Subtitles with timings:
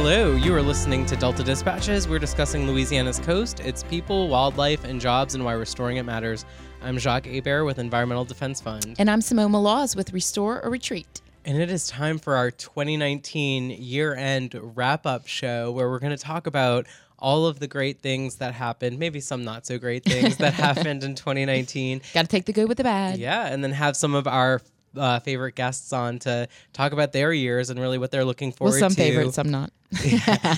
[0.00, 2.06] Hello, you are listening to Delta Dispatches.
[2.06, 6.44] We're discussing Louisiana's coast, its people, wildlife, and jobs, and why restoring it matters.
[6.80, 8.94] I'm Jacques Hebert with Environmental Defense Fund.
[9.00, 11.20] And I'm Simone Laws with Restore or Retreat.
[11.44, 16.16] And it is time for our 2019 year end wrap up show where we're going
[16.16, 16.86] to talk about
[17.18, 21.02] all of the great things that happened, maybe some not so great things that happened
[21.02, 22.02] in 2019.
[22.14, 23.18] Got to take the good with the bad.
[23.18, 24.62] Yeah, and then have some of our
[24.96, 28.72] uh, favorite guests on to talk about their years and really what they're looking forward
[28.72, 28.96] well, some to.
[28.96, 29.70] favorites, some not.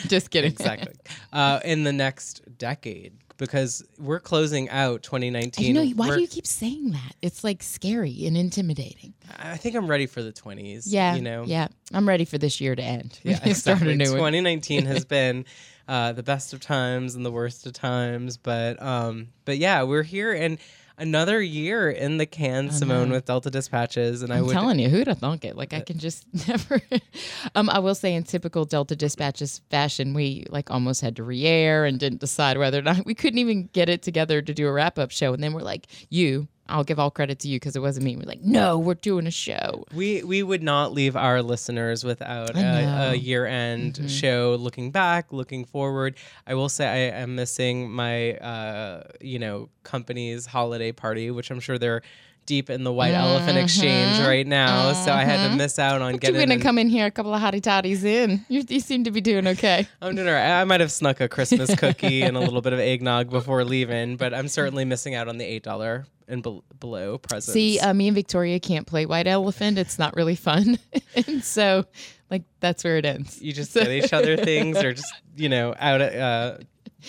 [0.08, 0.52] Just kidding.
[0.52, 0.94] exactly.
[1.32, 5.66] Uh, in the next decade, because we're closing out 2019.
[5.66, 7.14] You know, why We're- do you keep saying that?
[7.22, 9.14] It's like scary and intimidating.
[9.38, 10.84] I think I'm ready for the 20s.
[10.86, 11.14] Yeah.
[11.14, 11.44] You know?
[11.46, 11.68] Yeah.
[11.92, 13.18] I'm ready for this year to end.
[13.22, 13.92] Yeah, Start exactly.
[13.92, 14.32] a new one.
[14.32, 15.46] 2019 has been
[15.88, 20.02] uh, the best of times and the worst of times, but um, but yeah, we're
[20.04, 20.58] here and
[21.00, 24.88] another year in the can, Simone, with Delta Dispatches, and I I'm would telling you,
[24.88, 25.56] who'd have thunk it?
[25.56, 26.80] Like I can just never.
[27.54, 31.84] um, I will say, in typical Delta Dispatches fashion, we like almost had to re-air
[31.84, 34.72] and didn't decide whether or not we couldn't even get it together to do a
[34.72, 35.32] wrap-up show.
[35.32, 38.16] And then we're like, "You, I'll give all credit to you because it wasn't me."
[38.16, 42.50] We're like, "No, we're doing a show." we we would not leave our listeners without
[42.50, 42.52] a.
[42.54, 43.12] Mm-hmm.
[43.12, 48.32] a year end show looking back looking forward i will say i am missing my
[48.34, 52.02] uh you know company's holiday party which i'm sure they're
[52.46, 56.10] deep in the white elephant exchange right now so i had to miss out on
[56.10, 56.16] Mm-hmm.
[56.16, 58.44] But getting you're gonna come in here a couple of hottie toddies in.
[58.48, 59.86] You, you seem to be doing okay.
[60.02, 60.60] I'm doing all right.
[60.60, 64.16] I might have snuck a Christmas cookie and a little bit of eggnog before leaving,
[64.16, 67.52] but I'm certainly missing out on the eight dollar and bel below presents.
[67.52, 69.76] See, uh, me and Victoria can't play white elephant.
[69.78, 70.78] It's not really fun,
[71.26, 71.84] and so
[72.30, 73.40] like that's where it ends.
[73.42, 76.58] you just get each other things, or just you know out at uh,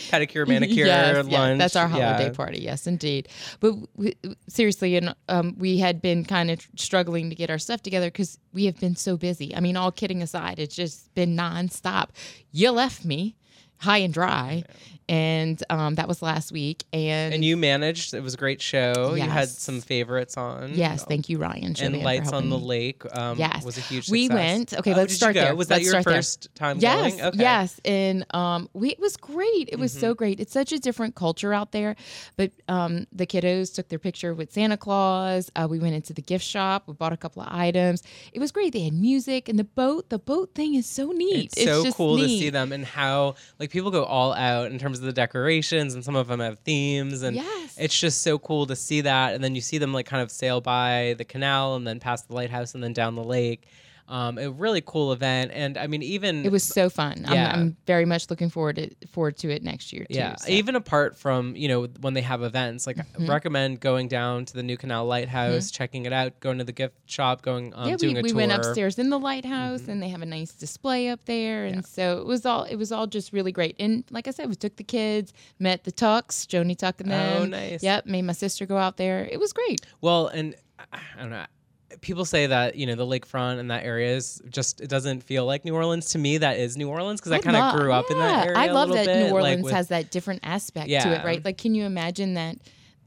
[0.10, 1.32] pedicure, manicure, Yes, lunch.
[1.32, 2.14] yeah, that's our Yeah.
[2.14, 2.60] holiday party.
[2.62, 3.28] Yes, indeed.
[3.60, 4.16] But we,
[4.48, 8.40] seriously, and um, we had been kind of struggling to get our stuff together because
[8.54, 9.54] we have been so busy.
[9.56, 12.10] I mean, all kidding aside, it's just been nonstop.
[12.52, 13.36] You left me
[13.80, 14.64] high and dry,
[15.12, 16.86] and um, that was last week.
[16.94, 18.14] And, And you managed.
[18.14, 19.14] It was a great show.
[19.14, 20.72] You had some favorites on.
[20.74, 21.76] yes, thank you, Ryan.
[21.82, 23.04] And lights on the lake.
[23.16, 23.66] Um, Yes.
[23.66, 24.10] was a huge.
[24.10, 25.54] We went- okay, Oh, let's start there.
[25.54, 26.16] Was that Let's your start there.
[26.16, 27.22] first time Yes, going?
[27.26, 27.40] Okay.
[27.40, 29.68] yes, and um, we it was great.
[29.70, 30.00] It was Mm-hmm.
[30.00, 30.40] so great.
[30.40, 31.96] It's such a different culture out there.
[32.38, 35.52] But um, the kiddos took their picture with Santa Claus.
[35.58, 36.84] Uh, we went into the gift shop.
[36.88, 38.02] We bought a couple of items.
[38.32, 38.72] It was great.
[38.72, 40.10] They had music and the boat.
[40.10, 41.52] The boat thing is so neat.
[41.58, 44.80] It's, so just cool to see them and how like people go all out in
[44.80, 47.76] terms of the decorations and some of them have themes and Yes.
[47.78, 50.32] it's just so cool to see that and then you see them like kind of
[50.32, 53.68] sail by the canal and then past the lighthouse and then down the lake.
[54.08, 57.24] Um, a really cool event and I mean even It was so fun.
[57.30, 57.54] Yeah.
[57.54, 60.18] I'm, I'm very much looking forward to forward to it next year too.
[60.18, 60.50] yeah, so.
[60.52, 63.28] even apart from you know when they have events, like Mm-hmm.
[63.30, 66.96] recommend going down to the New Canal Lighthouse, checking it out, going to the gift
[67.06, 68.38] shop, going um, yeah, doing we, a we tour.
[68.38, 69.92] went upstairs in the lighthouse Mm-hmm.
[69.92, 72.92] and they have a nice display up there and so it was all it was
[72.92, 76.46] all just really great and like i said we took the kids met the tucks
[76.46, 77.82] joni tuck and them Oh, nice.
[77.84, 80.56] yep made my sister go out there it was great Well, and
[80.92, 81.46] I don't know.
[82.00, 85.46] People say that you know the lakefront and that area is just it doesn't feel
[85.46, 86.38] like New Orleans to me.
[86.38, 88.58] That is New Orleans because I, kind of grew up in that area.
[88.58, 91.44] I love that bit, new like, orleans with- has that different aspect to it right
[91.44, 92.58] like can you imagine that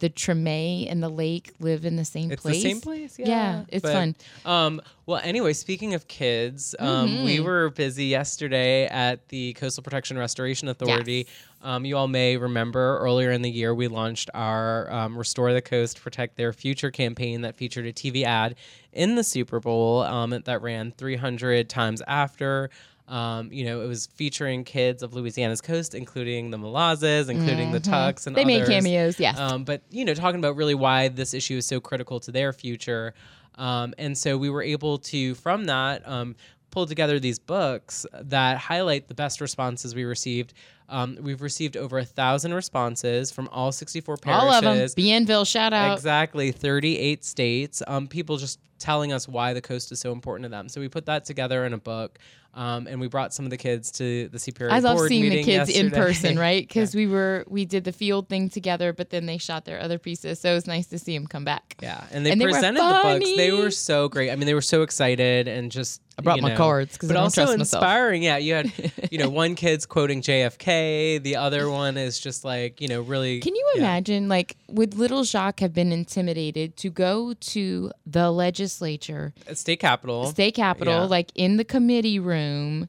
[0.05, 3.19] the Treme and the lake live in the same It's place the same place.
[3.19, 4.15] Yeah, Yeah, it's But, fun.
[4.45, 7.45] Um, well, anyway, speaking of kids, um, we Mm-hmm.
[7.45, 11.27] were busy yesterday at the Coastal Protection Restoration Authority.
[11.63, 15.63] Um, you all may remember earlier in the year we launched our um, Restore the
[15.63, 18.57] Coast, Protect Their Future campaign that featured a TV ad
[18.93, 22.69] in the Super Bowl um, that ran 300 times after.
[23.07, 27.81] Um, you know, it was featuring kids of Louisiana's coast, including the Malozes, including the
[27.81, 28.49] Tucks, and Mm-hmm.
[28.49, 31.67] they made cameos yes Um, but you know, talking about really why this issue is
[31.67, 33.13] so critical to their future,
[33.57, 36.35] um, and so we were able to, from that, um,
[36.71, 40.55] pull together these books that highlight the best responses we received.
[40.89, 44.43] Um, we've received over a thousand responses from all 64 parishes.
[44.45, 47.83] all of them bienville shout out Exactly, 38 states.
[47.87, 50.69] Um, people just telling us why the coast is so important to them.
[50.69, 52.19] So we put that together in a book,
[52.55, 55.43] um, and we brought some of the kids to the CPRA I love seeing the
[55.43, 56.67] kids in person, right?
[56.67, 59.99] Because we were we did the field thing together, but then they shot their other
[59.99, 61.77] pieces, so it was nice to see them come back.
[61.83, 63.37] Yeah, and they And they presented the books.
[63.37, 64.31] They were so great.
[64.31, 66.01] I mean, they were so excited and just.
[66.19, 67.83] I brought my cards 'cause but I don't also trust myself.
[67.83, 68.23] inspiring.
[68.23, 68.73] Yeah, you had,
[69.11, 71.19] you know, one kid's quoting JFK.
[71.23, 73.41] The other one is just like, you know, really.
[73.41, 73.81] Can you yeah.
[73.81, 79.81] imagine, like, would little Jacques have been intimidated to go to the legislature, uh, State
[79.81, 80.27] Capitol.
[80.27, 81.01] state capitol, Yeah.
[81.03, 82.89] like in the committee room,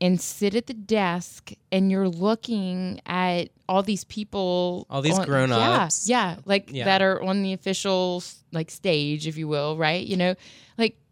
[0.00, 5.24] and sit at the desk, and you're looking at all these people, All these on-
[5.24, 6.08] grown-ups.
[6.08, 6.84] yeah, yeah, like Yeah.
[6.86, 8.22] that are on the official
[8.52, 10.04] like stage, if you will, right?
[10.04, 10.34] You know,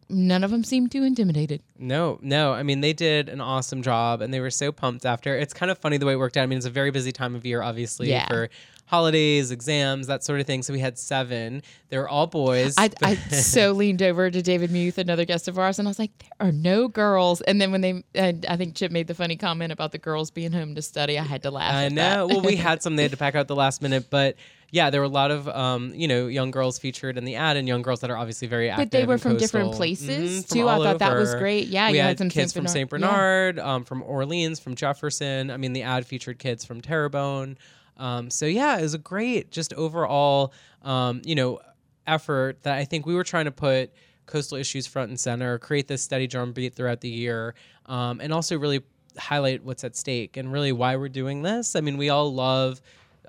[0.08, 1.62] none of them seemed too intimidated.
[1.78, 2.52] No, no.
[2.52, 5.36] I mean, they did an awesome job and they were so pumped after.
[5.36, 6.42] It's kind of funny the way it worked out.
[6.42, 8.26] I mean, it's a very busy time of year, obviously, Yeah.
[8.28, 8.48] for
[8.86, 10.62] holidays, exams, that sort of thing.
[10.62, 11.62] So we had seven.
[11.88, 12.74] They were all boys.
[12.76, 15.98] I, I so leaned over to David Muth, another guest of ours, and I was
[15.98, 19.36] like, "There are no girls." And then when they, I think Chip made the funny
[19.36, 21.18] comment about the girls being home to study.
[21.18, 21.72] I had to laugh.
[21.74, 22.26] I at know.
[22.26, 24.36] Well, we had some they had to pack out the last minute, but
[24.72, 27.56] yeah, there were a lot of um, you know, young girls featured in the ad
[27.58, 28.86] and young girls that are obviously very active.
[28.86, 30.68] but they were from different coastal- places Mhm, too.
[30.68, 31.68] I thought that was great.
[31.68, 32.88] Yeah, we you had, had some kids Saint from St.
[32.90, 33.74] Bernard- yeah.
[33.74, 35.50] Um, from Orleans, from Jefferson.
[35.50, 37.58] I mean, the ad featured kids from Terrebonne.
[37.98, 40.52] Um, so yeah, it was a great, just overall,
[40.82, 41.60] um, you know,
[42.06, 43.92] effort that I think we were trying to put
[44.24, 47.54] coastal issues front and center, create this steady drumbeat throughout the year,
[47.86, 48.80] um, and also really
[49.18, 51.76] highlight what's at stake and really why we're doing this.
[51.76, 52.80] I mean, we all love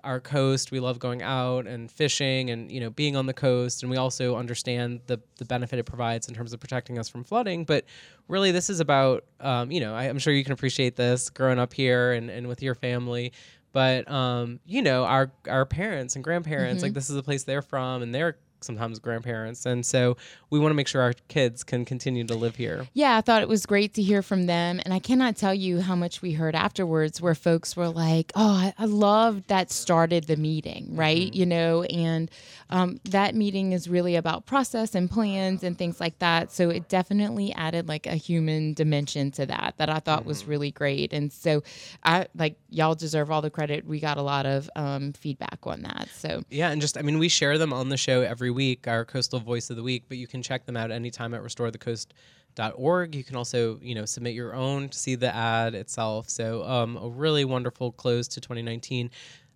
[0.04, 0.72] our coast.
[0.72, 3.98] We love going out and fishing and you know being on the coast, and we
[3.98, 7.66] also understand the the benefit it provides in terms of protecting us from flooding.
[7.66, 7.86] But
[8.28, 11.60] really, this is about um, you know I, I'm sure you can appreciate this growing
[11.60, 13.34] up here and, and with your family.
[13.72, 17.62] But um, you know our our parents and grandparents like this is the place they're
[17.62, 20.18] from, and they're sometimes grandparents, and so
[20.50, 22.88] we want to make sure our kids can continue to live here.
[22.94, 24.80] Yeah, I thought it was great to hear from them.
[24.84, 28.50] And I cannot tell you how much we heard afterwards where folks were like, oh,
[28.50, 31.28] I, I loved that started the meeting, right?
[31.28, 31.40] Mm-hmm.
[31.40, 32.30] You know, and
[32.74, 36.52] um, that meeting is really about process and plans and things like that.
[36.52, 40.72] So it definitely added like a human dimension to that that I thought was really
[40.72, 41.14] great.
[41.14, 41.62] And so
[42.04, 43.86] I like, y'all deserve all the credit.
[43.86, 46.10] We got a lot of um, feedback on that.
[46.16, 49.06] So Yeah, and just I mean, we share them on the show every week, our
[49.06, 53.16] coastal voice of the week, but you can check them out anytime at restorethecoast.org.
[53.16, 56.28] You can also, you know, submit your own to see the ad itself.
[56.28, 59.12] So, um, a really wonderful close to 2019.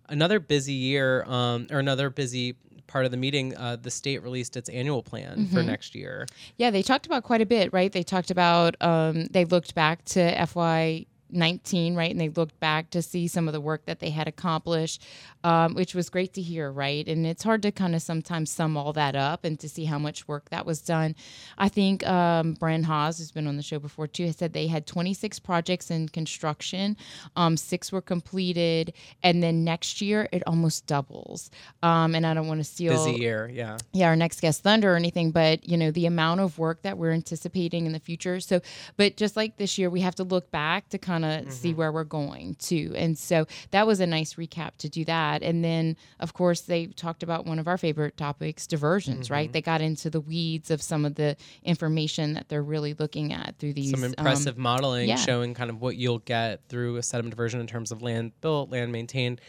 [0.08, 2.56] Another busy year, um, or another busy
[2.88, 6.26] part of the meeting, uh, the state released its annual plan for next year.
[6.56, 7.92] Yeah, they talked about quite a bit, right?
[7.92, 12.10] They talked about um, they looked back to FY 19, right?
[12.10, 15.04] And they looked back to see some of the work that they had accomplished,
[15.44, 17.06] um, which was great to hear, right?
[17.08, 19.98] And it's hard to kind of sometimes sum all that up and to see how
[19.98, 21.14] much work that was done.
[21.56, 24.66] I think um, Bren Haase, who's been on the show before too, has said they
[24.66, 26.96] had 26 projects in construction,
[27.36, 28.92] um, six were completed,
[29.22, 31.50] and then next year it almost doubles.
[31.82, 33.78] Um, and I don't want to steal Busy year, yeah.
[33.92, 36.98] yeah, our next guest thunder or anything, but you know, the amount of work that
[36.98, 38.40] we're anticipating in the future.
[38.40, 38.60] So,
[38.96, 41.92] but just like this year, we have to look back to kind of see where
[41.92, 42.92] we're going to.
[42.96, 45.42] And so that was a nice recap to do that.
[45.42, 49.52] And then, of course, they talked about one of our favorite topics, diversions, right?
[49.52, 53.58] They got into the weeds of some of the information that they're really looking at
[53.58, 55.16] through these Some um, impressive modeling yeah.
[55.16, 58.70] showing kind of what you'll get through a sediment diversion in terms of land built,
[58.70, 59.40] land maintained,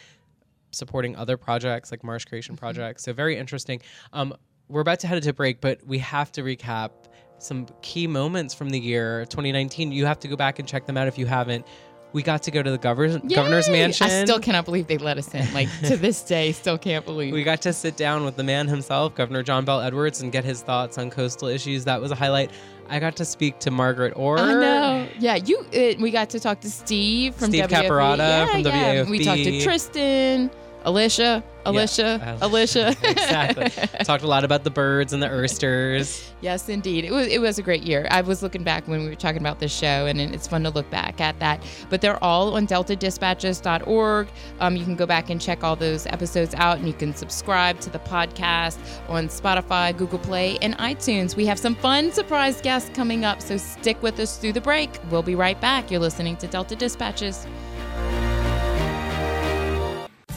[0.72, 2.60] supporting other projects like marsh creation Mm-hmm.
[2.60, 3.04] projects.
[3.04, 3.82] So very interesting.
[4.14, 4.34] Um,
[4.68, 6.92] we're about to head into break, but we have to recap
[7.40, 9.92] some key moments from the year 2019.
[9.92, 11.66] You have to go back and check them out if you haven't.
[12.12, 13.74] We got to go to the governor, governor's Yay!
[13.74, 14.08] mansion.
[14.08, 15.54] I still cannot believe they let us in.
[15.54, 17.32] Like to this day, still can't believe.
[17.34, 20.44] we got to sit down with the man himself, Governor John Bell Edwards, and get
[20.44, 21.86] his thoughts on coastal issues.
[21.86, 22.50] That was a highlight.
[22.90, 24.40] I got to speak to Margaret Orr.
[24.40, 25.08] I know.
[25.20, 25.60] Yeah, you.
[25.60, 27.88] Uh, we got to talk to Steve from Steve WAFB.
[27.88, 29.04] Caparotta yeah, from yeah.
[29.08, 30.50] We talked to Tristan,
[30.86, 32.90] Alicia, Alicia, Uh, Alicia.
[33.04, 33.70] exactly.
[34.06, 36.32] Talked a lot about the birds and the oysters.
[36.42, 37.04] yes, indeed.
[37.04, 38.08] It was it was a great year.
[38.10, 40.70] I was looking back when we were talking about this show, and it's fun to
[40.70, 41.62] look back at that.
[41.90, 44.28] But they're all on deltadispatches.org.
[44.60, 47.80] Um, you can go back and check all those episodes out, and you can subscribe
[47.82, 48.78] to the podcast
[49.10, 51.36] on Spotify, Google Play, and iTunes.
[51.36, 54.90] We have some fun surprise guests coming up, so stick with us through the break.
[55.12, 55.92] We'll be right back.
[55.92, 57.46] You're listening to Delta Dispatches.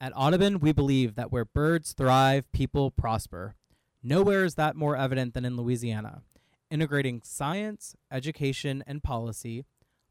[0.00, 3.56] At Audubon, we believe that where birds thrive, people prosper.
[4.00, 6.22] Nowhere is that more evident than in Louisiana.
[6.70, 9.64] Integrating science, education, and policy,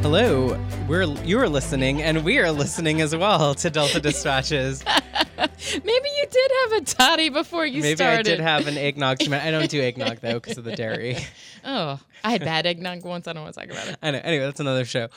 [0.03, 4.85] Hello, we're you are listening, and we are listening as well to Delta Dispatches.
[4.85, 8.27] Maybe you did have a toddy before you Maybe started.
[8.27, 9.23] Maybe I did have an eggnog.
[9.33, 11.17] I don't do eggnog though because of the dairy.
[11.65, 13.27] Oh, I had bad eggnog once.
[13.27, 13.97] I don't want to talk about it.
[14.03, 14.21] I know.
[14.23, 15.07] Anyway, that's another show.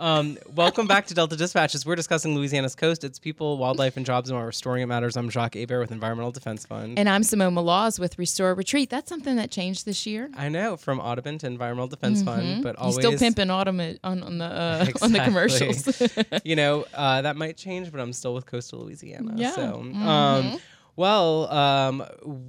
[0.00, 1.84] Um, welcome back to Delta Dispatches.
[1.84, 5.14] We're discussing Louisiana's coast, its people, wildlife, and jobs, and while restoring it matters.
[5.14, 6.98] I'm Jacques Hebert with Environmental Defense Fund.
[6.98, 8.88] And I'm Simone Maloz with Restore Retreat.
[8.88, 10.30] That's something that changed this year.
[10.38, 14.38] I know from Audubon to Environmental Defense Fund, but always still pimping autumn on, on
[14.38, 16.02] the uh, on the commercials.
[16.44, 19.34] you know uh, that might change, but I'm still with Coastal Louisiana.
[19.36, 19.52] Yeah.
[19.54, 20.08] So, Mm-hmm.
[20.08, 20.58] um,
[20.96, 22.04] well, um,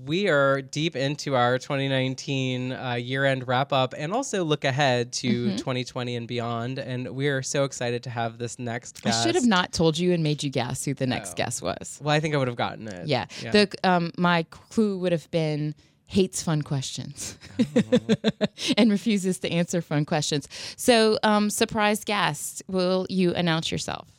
[0.05, 5.55] we are deep into our 2019 uh, year-end wrap-up, and also look ahead to Mm-hmm.
[5.57, 6.79] 2020 and beyond.
[6.79, 9.19] And we are so excited to have this next guest.
[9.19, 11.36] I should have not told you and made you guess who the next Oh.
[11.36, 12.00] guest was.
[12.03, 13.07] Well, I think I would have gotten it.
[13.07, 13.25] Yeah.
[13.51, 17.38] The um my clue would have been hates fun questions
[18.77, 20.48] and refuses to answer fun questions.
[20.75, 24.10] So, um, surprise guest, will you announce yourself?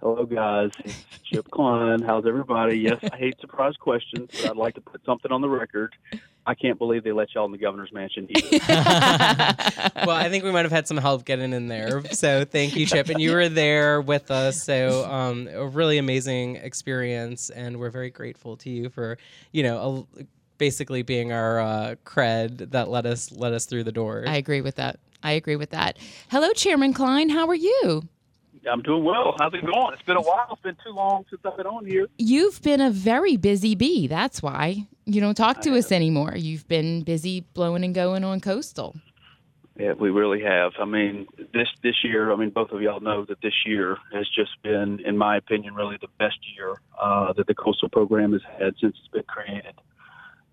[0.00, 0.70] Hello, guys.
[0.82, 2.00] It's Chip Kline.
[2.00, 2.78] How's everybody?
[2.78, 5.94] Yes, I hate surprise questions, but I'd like to put something on the record.
[6.46, 8.64] I can't believe they let y'all in the governor's mansion either.
[10.06, 12.02] well, I think we might have had some help getting in there.
[12.12, 13.10] So thank you, Chip.
[13.10, 14.62] And you were there with us.
[14.62, 17.50] So um, a really amazing experience.
[17.50, 19.18] And we're very grateful to you for,
[19.52, 20.24] you know, a,
[20.56, 24.24] basically being our uh, cred that let us let us through the door.
[24.26, 24.98] I agree with that.
[25.22, 25.98] I agree with that.
[26.30, 27.28] Hello, Chairman Kline.
[27.28, 28.08] How are you?
[28.70, 29.36] I'm doing well.
[29.38, 29.94] How's it going?
[29.94, 30.46] It's been a while.
[30.52, 32.08] It's been too long since I've been on here.
[32.18, 34.06] You've been a very busy bee.
[34.06, 36.34] That's why you don't talk to us anymore.
[36.36, 38.96] You've been busy blowing and going on coastal.
[39.78, 40.72] Yeah, we really have.
[40.78, 42.32] I mean, this this year.
[42.32, 45.74] I mean, both of y'all know that this year has just been, in my opinion,
[45.74, 49.74] really the best year uh, that the coastal program has had since it's been created.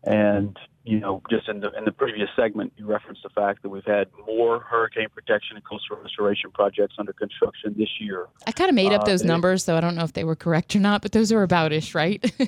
[0.04, 3.70] And you know, just in the in the previous segment, you referenced the fact that
[3.70, 8.28] we've had more hurricane protection and coastal restoration projects under construction this year.
[8.48, 10.24] I kind of made up Uh, those it- numbers, so I don't know if they
[10.24, 12.24] were correct or not, but those are about-ish, right?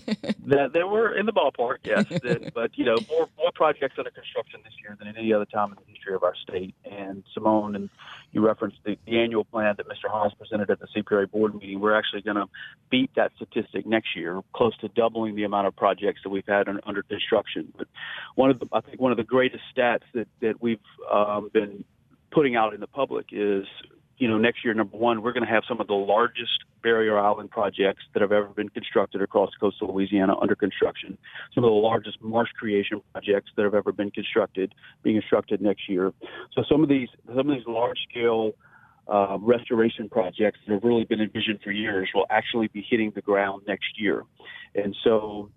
[0.50, 2.06] That they were in the ballpark, yes.
[2.56, 5.70] But you know, more more projects under construction this year than at any other time
[5.72, 6.74] in the history of our state.
[6.90, 7.90] And Simone, and
[8.32, 10.10] you referenced the, the annual plan that Mr.
[10.12, 11.80] Haase presented at the CPRA board meeting.
[11.80, 12.48] We're actually going to
[12.90, 16.68] beat that statistic next year, close to doubling the amount of projects that we've had
[16.68, 17.72] un, under construction.
[17.78, 17.88] But
[18.36, 20.80] one of the, I think one of the greatest stats that that we've
[21.12, 21.84] um, been
[22.32, 23.66] putting out in the public is
[24.20, 27.18] you know, next year, number one, we're going to have some of the largest barrier
[27.18, 31.18] island projects that have ever been constructed across coastal Louisiana under construction.
[31.56, 35.88] Some of the largest marsh creation projects that have ever been constructed being constructed next
[35.90, 36.14] year.
[36.54, 38.52] So some of these, some of these large scale
[39.08, 43.22] uh, restoration projects that have really been envisioned for years will actually be hitting the
[43.22, 44.24] ground next year.
[44.76, 45.50] And so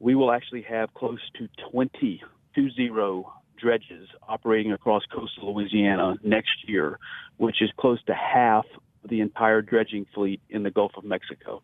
[0.00, 2.22] we will actually have close to 20,
[2.54, 6.98] two zero dredges operating across coastal Louisiana next year,
[7.36, 8.64] which is close to half
[9.08, 11.62] the entire dredging fleet in the Gulf of Mexico.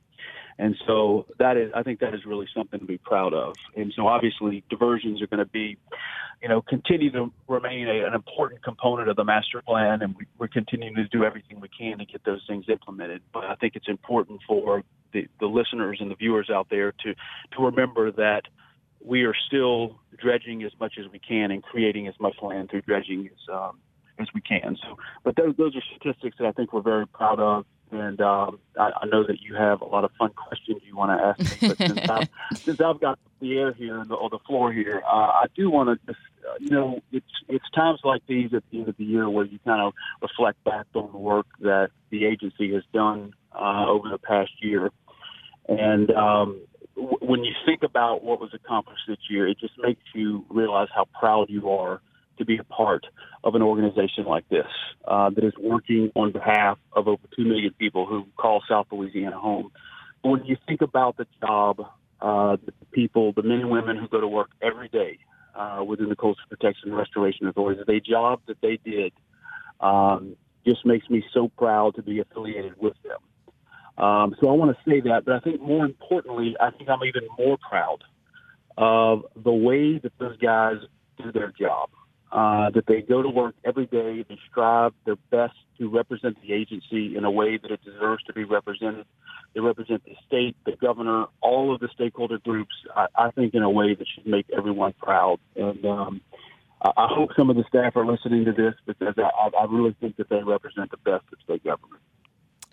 [0.59, 3.55] And so that is, I think that is really something to be proud of.
[3.77, 5.77] And so obviously diversions are going to be,
[6.41, 10.27] you know, continue to remain a, an important component of the master plan, and we,
[10.39, 13.23] we're continuing to do everything we can to get those things implemented.
[13.35, 17.15] But I think it's important for the, the listeners and the viewers out there to
[17.15, 18.43] to remember that
[19.05, 22.83] we are still dredging as much as we can and creating as much land through
[22.83, 23.79] dredging as um,
[24.19, 24.77] as we can.
[24.83, 28.59] So, but those those are statistics that I think we're very proud of, and um,
[28.79, 31.63] I, I know that you have a lot of fun questions you want to ask
[31.63, 31.69] me.
[31.69, 32.29] But since, I've,
[32.65, 35.71] since I've got the air here and the, or the floor here, uh, I do
[35.71, 38.97] want to just uh, you know it's it's times like these at the end of
[38.97, 39.93] the year where you kind of
[40.23, 44.91] reflect back on the work that the agency has done uh, over the past year,
[45.69, 46.61] and um,
[46.97, 50.89] w- when you think about what was accomplished this year, it just makes you realize
[50.95, 52.01] how proud you are
[52.39, 53.07] to be a part
[53.45, 54.67] of an organization like this
[55.07, 59.39] uh, that is working on behalf of over 2 million people who call South Louisiana
[59.39, 59.71] home.
[60.23, 61.81] When you think about the job,
[62.21, 65.19] uh, the people, the men and women who go to work every day
[65.55, 69.13] uh, within the Coastal Protection and Restoration Authority, the job that they did
[69.81, 73.19] um, just makes me so proud to be affiliated with them.
[74.05, 77.05] Um, so I want to say that, but I think more importantly, I think I'm
[77.05, 77.99] even more proud
[78.77, 80.77] of the way that those guys
[81.17, 81.89] do their job.
[82.33, 86.53] Uh, that they go to work every day, they strive their best to represent the
[86.53, 89.07] agency in a way that it deserves to be represented.
[89.55, 92.75] They represent the state, the governor, all of the stakeholder groups.
[92.95, 95.39] I, I think in a way that should make everyone proud.
[95.55, 96.21] And um,
[96.83, 99.95] I, I hope some of the staff are listening to this because I, I really
[100.01, 102.03] think that they represent the best of state government.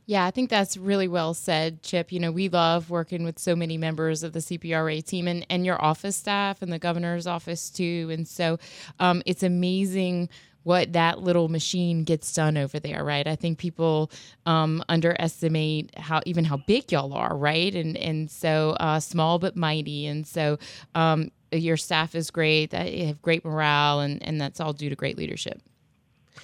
[0.06, 2.12] Yeah, I think that's really well said, Chip.
[2.12, 5.66] You know, we love working with so many members of the CPRA team and, and
[5.66, 8.10] your office staff and the governor's office too.
[8.12, 8.58] And so
[9.00, 10.30] um, it's amazing
[10.64, 13.28] what that little machine gets done over there, right?
[13.28, 14.12] I think people
[14.46, 17.74] um, underestimate how even how big y'all are, right?
[17.74, 20.06] And and so uh, small but mighty.
[20.08, 20.58] And so
[20.96, 22.72] um, your staff is great.
[22.72, 25.62] They have great morale, and and that's all due to great leadership.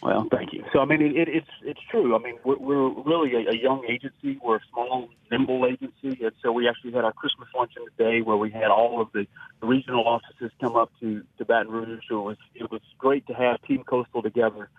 [0.01, 0.63] Well, thank you.
[0.71, 2.15] So, I mean, it, it, it's it's true.
[2.15, 4.39] I mean, we're, we're really a, a, young agency.
[4.41, 8.37] We're a small, nimble agency, and so we actually had our Christmas luncheon today, where
[8.37, 9.27] we had all of the,
[9.59, 11.99] the regional offices come up to, to Baton Rouge.
[12.07, 14.69] So it was it was great to have Team Coastal together,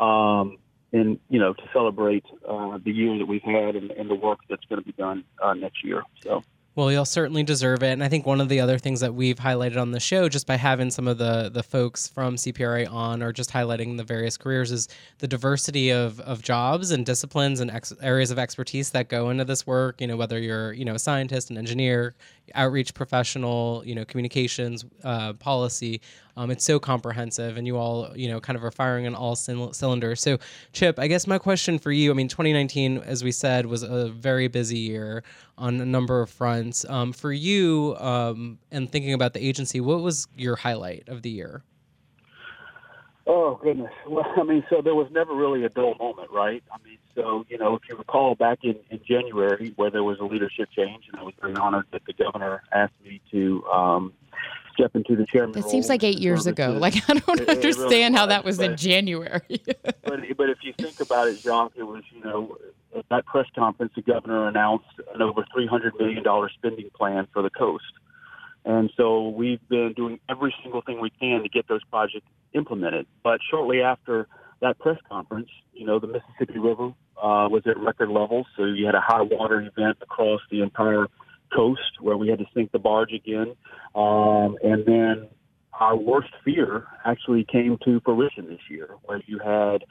[0.00, 0.58] um,
[0.92, 4.40] and you know, to celebrate uh, the year that we've had and, and the work
[4.50, 6.02] that's going to be done uh, next year.
[6.22, 6.42] So.
[6.76, 7.92] Well, you'll certainly deserve it.
[7.92, 10.44] And I think one of the other things that we've highlighted on the show, just
[10.44, 14.36] by having some of the the folks from CPRA on, or just highlighting the various
[14.36, 14.88] careers, is
[15.18, 19.44] the diversity of, of jobs and disciplines and ex- areas of expertise that go into
[19.44, 20.00] this work.
[20.00, 22.16] You know, whether you're you know a scientist, an engineer,
[22.56, 26.00] outreach professional, you know, communications, uh, policy.
[26.36, 29.36] Um, it's so comprehensive, and you all, you know, kind of are firing on all
[29.36, 30.20] cylinders.
[30.20, 30.38] So,
[30.72, 34.08] Chip, I guess my question for you, I mean, 2019, as we said, was a
[34.08, 35.22] very busy year
[35.56, 36.84] on a number of fronts.
[36.88, 41.30] Um, for you, um, and thinking about the agency, what was your highlight of the
[41.30, 41.62] year?
[43.26, 43.90] Oh goodness.
[44.06, 46.62] Well, I mean, so there was never really a dull moment, right?
[46.70, 50.18] I mean, so you know, if you recall back in, in January where there was
[50.20, 54.12] a leadership change, and I was very honored that the governor asked me to um,
[54.74, 55.58] step into the chairman.
[55.58, 56.76] It seems like eight years ago.
[56.84, 59.40] Like I don't it, understand it really how that was but, in January.
[59.84, 62.58] but but if you think about it, John, it was you know
[62.96, 67.26] at that press conference the governor announced an over three hundred million dollar spending plan
[67.32, 67.84] for the coast.
[68.66, 73.06] And so we've been doing every single thing we can to get those projects implemented.
[73.22, 74.26] But shortly after
[74.60, 78.46] that press conference, you know, the Mississippi River uh, was at record levels.
[78.56, 81.08] So you had a high water event across the entire
[81.54, 83.54] coast where we had to sink the barge again.
[83.94, 85.28] Um, and then
[85.78, 89.84] our worst fear actually came to fruition this year, where you had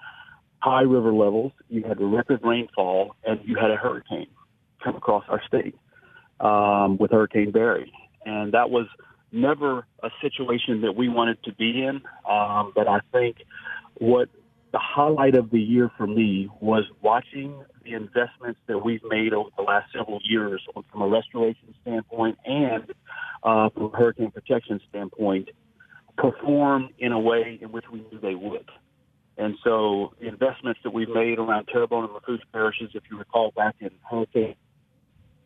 [0.60, 4.28] high river levels, you had record rainfall, and you had a hurricane
[4.84, 5.76] come across our state
[6.40, 7.92] um, with Hurricane Barry
[8.26, 8.88] and that was
[9.32, 12.02] never a situation that we wanted to be in.
[12.30, 13.38] Um, but I think
[13.96, 14.30] what
[14.72, 19.50] the highlight of the year for me was watching the investments that we've made over
[19.58, 22.94] the last several years from a restoration standpoint and
[23.44, 25.50] uh, from a hurricane protection standpoint
[26.18, 28.70] perform in a way in which we knew they would.
[29.38, 33.52] And so the investments that we've made around Terrebonne and Lafourche parishes, if you recall
[33.52, 34.56] back in Hurricane,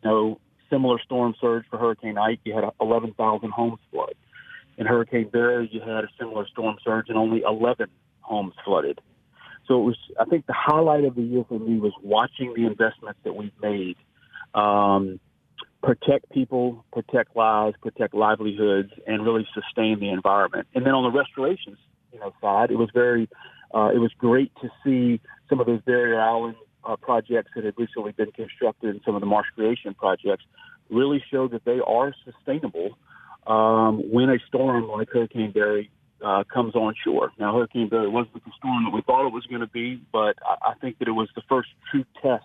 [0.02, 4.14] you know, similar storm surge for Hurricane Ike, you had 11,000 homes flood.
[4.76, 7.88] In Hurricane Barry, you had a similar storm surge and only 11
[8.20, 9.00] homes flooded.
[9.68, 12.66] So it was, I think the highlight of the year for me was watching the
[12.66, 13.96] investments that we've made,
[14.54, 15.20] um,
[15.82, 20.66] protect people, protect lives, protect livelihoods, and really sustain the environment.
[20.74, 21.76] And then on the restoration,
[22.12, 23.28] you know, side, it was very,
[23.74, 27.74] uh, it was great to see some of those barrier island uh, projects that had
[27.76, 30.44] recently been constructed and some of the marsh creation projects
[30.88, 32.96] really show that they are sustainable
[33.46, 35.90] um, when a storm like Hurricane Barry
[36.24, 37.32] uh, comes on shore.
[37.38, 40.36] Now, Hurricane Barry wasn't the storm that we thought it was going to be, but
[40.44, 42.44] I, I think that it was the first true test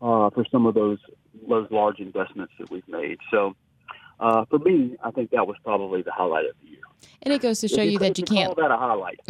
[0.00, 0.98] uh, for some of those
[1.48, 3.18] those large investments that we've made.
[3.30, 3.56] So,
[4.20, 6.78] uh, for me, I think that was probably the highlight of the year.
[7.22, 8.54] And it goes to show you, you that you can't.
[8.54, 9.20] Call that a highlight.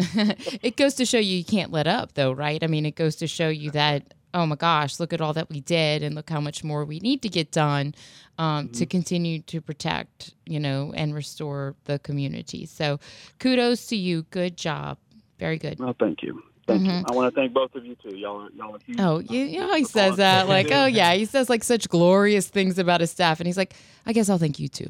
[0.63, 2.63] it goes to show you you can't let up, though, right?
[2.63, 5.49] I mean, it goes to show you that oh my gosh, look at all that
[5.49, 7.95] we did, and look how much more we need to get done
[8.39, 8.73] um, mm-hmm.
[8.73, 12.67] to continue to protect, you know, and restore the community.
[12.67, 12.99] So,
[13.39, 14.23] kudos to you.
[14.31, 14.99] Good job.
[15.39, 15.79] Very good.
[15.79, 16.43] Well, thank you.
[16.67, 16.99] Thank mm-hmm.
[16.99, 17.05] you.
[17.09, 18.17] I want to thank both of you too.
[18.17, 18.99] Y'all, are y'all are huge.
[18.99, 22.49] Oh, you, you know, he says that like, oh yeah, he says like such glorious
[22.49, 23.75] things about his staff, and he's like,
[24.07, 24.89] I guess I'll thank you too.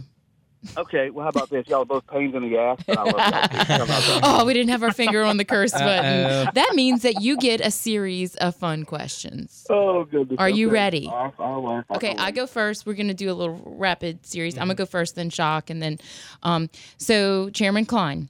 [0.77, 1.67] Okay, well, how about this?
[1.69, 2.79] Y'all are both pains in the ass.
[4.23, 6.25] oh, we didn't have our finger on the curse button.
[6.25, 6.51] Uh-oh.
[6.55, 9.67] That means that you get a series of fun questions.
[9.71, 10.39] Oh, goodness.
[10.39, 10.57] Are okay.
[10.57, 11.09] you ready?
[11.09, 12.87] I'll, I'll, okay, I go first.
[12.87, 14.55] We're going to do a little rapid series.
[14.55, 14.63] Mm-hmm.
[14.63, 15.99] I'm going to go first, then Jacques, and then.
[16.43, 18.29] Um, so, Chairman Kline,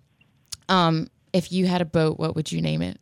[0.69, 2.99] um, if you had a boat, what would you name it?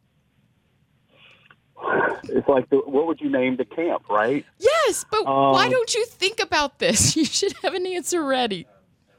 [2.24, 4.44] it's like the, what would you name the camp, right?
[4.58, 7.16] Yes, but why Um, don't you think about this?
[7.22, 8.66] You should have an answer ready.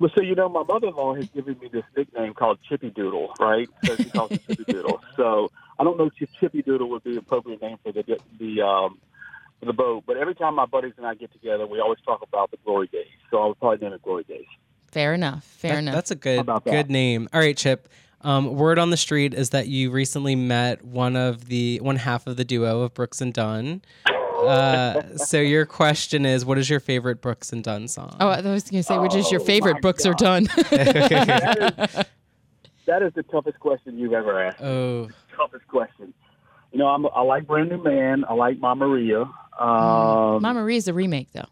[0.03, 3.69] Well, so you know, my mother-in-law has given me this nickname called Chippy Doodle, right?
[3.85, 5.01] So she calls me Chippy Doodle.
[5.15, 8.03] So I don't know if Chippy Doodle would be the appropriate name for the
[8.37, 8.99] the um,
[9.61, 12.21] for the boat, but every time my buddies and I get together, we always talk
[12.21, 13.07] about the glory days.
[13.31, 14.43] So I would probably name it Glory Days.
[14.91, 15.45] Fair enough.
[15.45, 15.95] Fair That- enough.
[15.95, 16.65] That's a good that?
[16.65, 17.29] good name.
[17.31, 17.87] All right, Chip.
[18.19, 22.27] Um, word on the street is that you recently met one of the one half
[22.27, 23.81] of the duo of Brooks and Dunn.
[24.47, 28.15] Uh, so your question is, what is your favorite Brooks and Dunn song?
[28.19, 30.19] Oh, I was going to say, which is your Oh, favorite my books are God.
[30.19, 30.43] done?
[30.71, 32.05] that, is,
[32.85, 34.61] that is the toughest question you've ever asked.
[34.61, 36.13] Oh, Toughest question.
[36.71, 38.25] You know, I'm, I like Brand New Man.
[38.27, 39.21] I like Ma Maria.
[39.59, 41.45] Um, Mama Maria's a remake, though.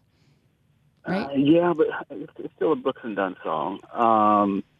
[1.06, 1.26] right?
[1.26, 3.78] Uh, yeah, but it's, it's still a Brooks and Dunn song.
[3.92, 4.71] Um, I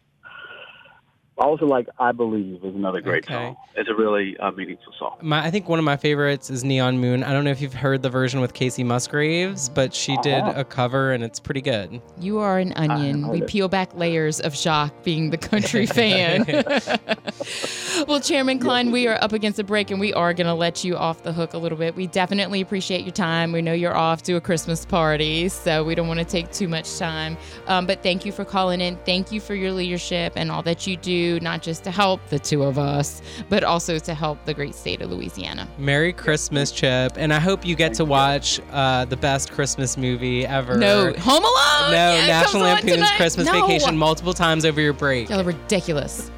[1.38, 3.35] also like "I Believe" is another great Okay.
[3.35, 3.57] song.
[3.75, 5.16] It's a really uh, meaningful song.
[5.23, 7.25] my, I think one of my favorites is Neon Moon.
[7.25, 10.61] I don't know if you've heard the version with Kacey Musgraves, but she did Uh-huh.
[10.61, 12.01] a cover and it's pretty good.
[12.21, 13.29] You are an onion.
[13.29, 13.47] We it.
[13.49, 16.45] peel back layers of Jacques being the country fan.
[18.09, 20.85] well, Chairman Kline, we are up against a break and we are going to let
[20.85, 21.95] you off the hook a little bit.
[21.97, 23.53] We definitely appreciate your time.
[23.53, 26.68] We know you're off to a Christmas party, so we don't want to take too
[26.68, 27.37] much time.
[27.66, 28.97] Um, but thank you for calling in.
[29.07, 32.39] Thank you for your leadership and all that you do, not just to help the
[32.39, 35.69] two of us, but also to help the great state of Louisiana.
[35.79, 40.47] Merry Christmas, Chip, and I hope you get to watch uh, the best Christmas movie
[40.47, 40.77] ever.
[40.77, 41.91] No, Home Alone.
[41.93, 43.17] No, Yeah, National Lampoon's tonight.
[43.17, 43.67] Christmas No.
[43.67, 45.29] Vacation multiple times over your break.
[45.29, 46.31] Y'all are ridiculous.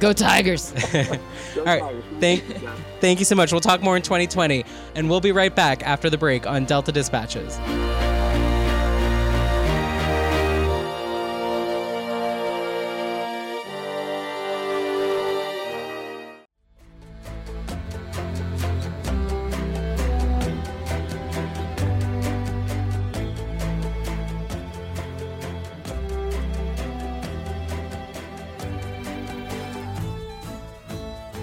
[0.00, 0.72] Go Tigers.
[0.94, 2.04] All right.
[2.20, 2.44] Thank,
[3.00, 3.50] thank you so much.
[3.50, 6.92] We'll talk more in 2020, and we'll be right back after the break on Delta
[6.92, 7.58] Dispatches.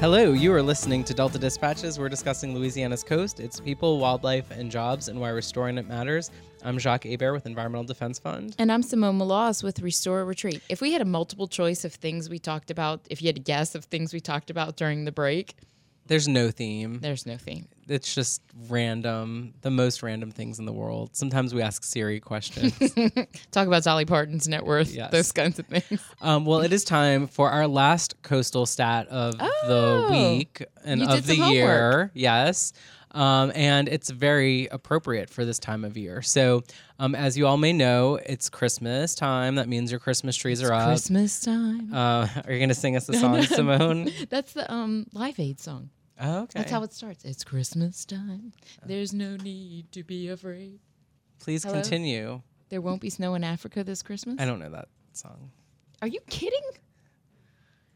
[0.05, 1.97] Hello, you are listening to Delta Dispatches.
[1.97, 6.29] We're discussing Louisiana's coast, its people, wildlife, and jobs, and why restoring it matters.
[6.61, 8.55] I'm Jacques Hebert with Environmental Defense Fund.
[8.59, 10.61] And I'm Simone Maloz with Restore Retreat.
[10.69, 13.41] If we had a multiple choice of things we talked about, if you had to
[13.41, 15.55] guess of things we talked about during the break,
[16.07, 16.99] There's no theme.
[17.01, 17.67] there's no theme.
[17.87, 21.15] It's just random, the most random things in the world.
[21.15, 22.73] Sometimes we ask Siri questions.
[23.51, 25.11] Talk about Dolly Parton's net worth, Yes.
[25.11, 26.01] those kinds of things.
[26.21, 31.03] um, well, it is time for our last coastal stat of the Oh, week and
[31.03, 32.11] of the year.
[32.13, 32.73] Yes.
[33.15, 36.21] Um, and it's very appropriate for this time of year.
[36.21, 36.63] So,
[36.99, 39.55] um, as you all may know, it's Christmas time.
[39.55, 40.87] That means your Christmas trees are up.
[40.87, 41.93] Christmas time.
[41.93, 44.11] Uh, are you going to sing us a song, Simone?
[44.29, 45.89] That's the um, Live Aid song.
[46.19, 46.59] Oh, okay.
[46.59, 47.23] That's how it starts.
[47.25, 48.51] It's Christmas time.
[48.85, 50.79] There's no need to be afraid.
[51.39, 51.75] Please Hello?
[51.81, 52.41] continue.
[52.69, 54.35] There won't be snow in Africa this Christmas.
[54.39, 55.51] I don't know that song.
[56.01, 56.61] Are you kidding?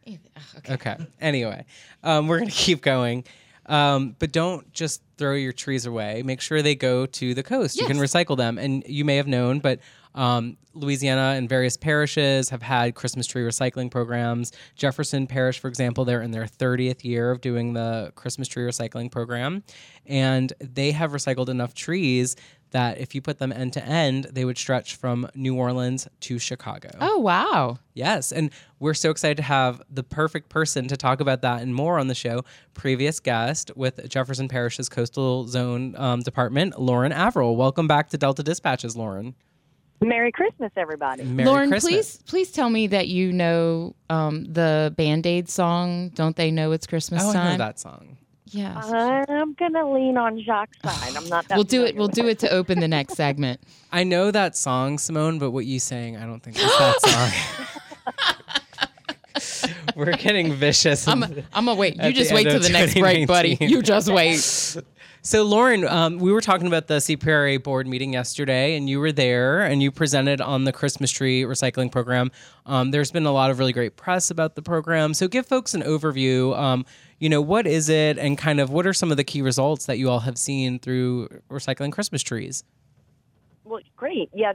[0.07, 0.15] Eh,
[0.59, 0.73] Okay.
[0.73, 0.97] Okay.
[1.19, 1.65] anyway,
[2.03, 3.23] um, we're gonna keep going,
[3.69, 6.23] um, but don't just throw your trees away.
[6.23, 7.79] Make sure they go to the coast.
[7.79, 9.79] You can recycle them, and you may have known, but
[10.15, 14.51] um, Louisiana and various parishes have had Christmas tree recycling programs.
[14.75, 19.11] Jefferson Parish, for example, they're in their 30th year of doing the Christmas tree recycling
[19.11, 19.63] program,
[20.07, 22.35] and they have recycled enough trees
[22.71, 26.37] that if you put them end to end, they would stretch from New Orleans to
[26.39, 26.89] Chicago.
[27.01, 27.79] Oh wow.
[27.93, 31.73] Yes, and we're so excited to have the perfect person to talk about that and
[31.75, 32.43] more on the show.
[32.73, 37.55] Previous guest with Jefferson Parish's Coastal Zone um, Department, Lauren Averill.
[37.55, 39.35] Welcome back to Delta Dispatches, Lauren.
[40.01, 41.23] Merry Christmas, everybody.
[41.23, 41.91] Merry Lauren, Christmas.
[41.91, 46.09] please please tell me that you know um, the Band Aid song.
[46.09, 47.47] Don't they know it's Christmas Oh, time?
[47.47, 48.17] I know that song.
[48.51, 48.85] Yes.
[48.91, 51.15] I'm gonna lean on Jacques' side.
[51.15, 51.55] I'm not that.
[51.55, 51.95] we'll do it.
[51.95, 53.61] We'll do it to open the next segment.
[53.91, 57.01] I know that song, Simone, but what you sang, I don't think it's that
[59.75, 59.93] song.
[59.95, 61.07] we're getting vicious.
[61.07, 61.23] I'm.
[61.23, 61.95] and- I'm gonna wait.
[62.01, 63.57] You just wait end till the next break, buddy.
[63.59, 64.37] You just wait.
[65.21, 69.11] So, Lauren, um, we were talking about the CPRA board meeting yesterday, and you were
[69.11, 72.31] there and you presented on the Christmas tree recycling program.
[72.65, 75.13] Um, there's been a lot of really great press about the program.
[75.13, 76.57] So, give folks an overview.
[76.57, 76.85] Um,
[77.19, 79.87] you know, what is it, and kind of what are some of the key results
[79.87, 82.63] that you all have seen through recycling Christmas trees?
[83.65, 84.29] Well, great.
[84.33, 84.53] Yeah,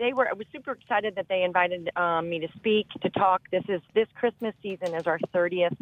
[0.00, 0.28] they were.
[0.28, 3.42] I was super excited that they invited um, me to speak to talk.
[3.52, 5.76] This is this Christmas season is our thirtieth.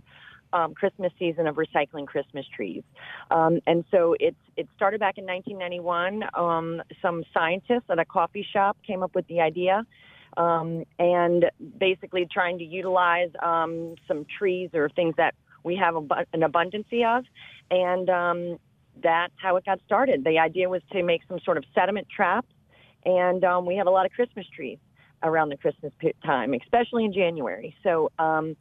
[0.53, 2.83] Um, Christmas season of recycling Christmas trees,
[3.31, 6.25] um, and so it's it started back in 1991.
[6.35, 9.85] Um, some scientists at a coffee shop came up with the idea,
[10.39, 11.47] um, and
[11.79, 15.35] basically trying to utilize um, some trees or things that
[15.65, 17.25] we have abu- an abundance of,
[17.71, 18.59] and um,
[19.03, 20.25] that's how it got started.
[20.25, 22.49] The idea was to make some sort of sediment traps,
[23.05, 24.79] and um, we have a lot of Christmas trees
[25.23, 25.93] around the Christmas
[26.25, 27.75] time, especially in January.
[27.83, 28.57] So um,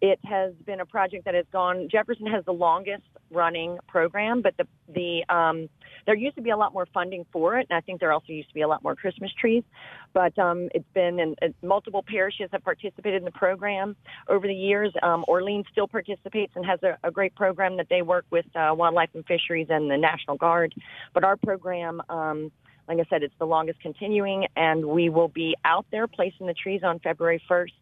[0.00, 1.88] it has been a project that has gone.
[1.90, 5.68] Jefferson has the longest running program, but the the um,
[6.06, 8.32] there used to be a lot more funding for it, and I think there also
[8.32, 9.64] used to be a lot more Christmas trees.
[10.12, 13.96] But um, it's been in, in, multiple parishes have participated in the program
[14.28, 14.92] over the years.
[15.02, 18.74] Um, Orleans still participates and has a, a, great program that they work with uh,
[18.74, 20.74] Wildlife and Fisheries and the National Guard.
[21.12, 22.02] But our program.
[22.08, 22.52] Um,
[22.88, 26.54] like I said, it's the longest continuing, and we will be out there placing the
[26.54, 27.72] trees on February 1st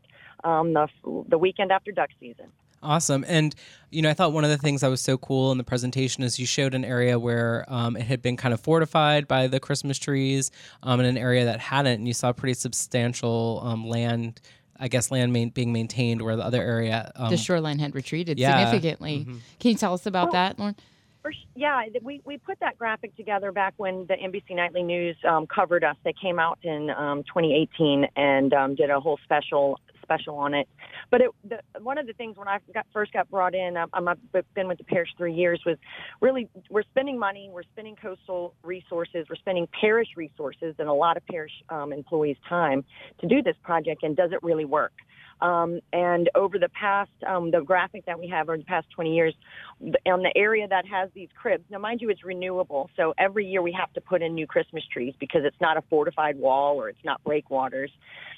[0.44, 0.88] um, the
[1.29, 2.46] the weekend after duck season.
[2.83, 3.25] Awesome.
[3.27, 3.55] And,
[3.90, 6.22] you know, I thought one of the things that was so cool in the presentation
[6.22, 9.59] is you showed an area where um, it had been kind of fortified by the
[9.59, 10.51] Christmas trees
[10.83, 11.94] um, and an area that hadn't.
[11.94, 14.40] And you saw pretty substantial um, land,
[14.79, 17.11] I guess, land main, being maintained where the other area.
[17.16, 18.70] Um, the shoreline had retreated yeah.
[18.70, 19.20] significantly.
[19.20, 19.38] Mm-hmm.
[19.59, 20.77] Can you tell us about well, that, Lauren?
[21.57, 25.83] yeah, we, we put that graphic together back when the NBC Nightly News um, covered
[25.83, 25.96] us.
[26.05, 30.69] They came out in um, 2018 and um, did a whole special special on it.
[31.11, 33.90] But it, the, one of the things when I got, first got brought in, um,
[33.92, 34.19] I've
[34.55, 35.77] been with the parish three years, was
[36.21, 41.16] really we're spending money, we're spending coastal resources, we're spending parish resources and a lot
[41.16, 42.85] of parish um, employees' time
[43.21, 44.92] to do this project, and does it really work?
[45.40, 49.14] Um, and over the past, um, the graphic that we have over the past 20
[49.14, 49.35] years,
[50.07, 52.90] on the area that has these cribs, now mind you, it's renewable.
[52.96, 55.83] So every year we have to put in new Christmas trees because it's not a
[55.83, 57.90] fortified wall or it's not breakwaters.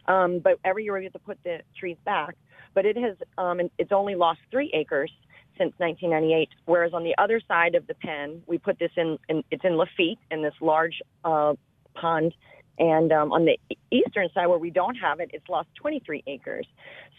[0.07, 2.35] Um, but every year we have to put the trees back.
[2.75, 5.11] But it has, um, it's only lost three acres
[5.57, 6.49] since 1998.
[6.67, 9.77] Whereas on the other side of the pen, we put this in, in it's in
[9.77, 11.55] Lafitte in this large uh,
[11.95, 12.35] pond
[12.79, 13.59] and um, on the
[13.91, 16.67] eastern side, where we don't have it, it's lost 23 acres.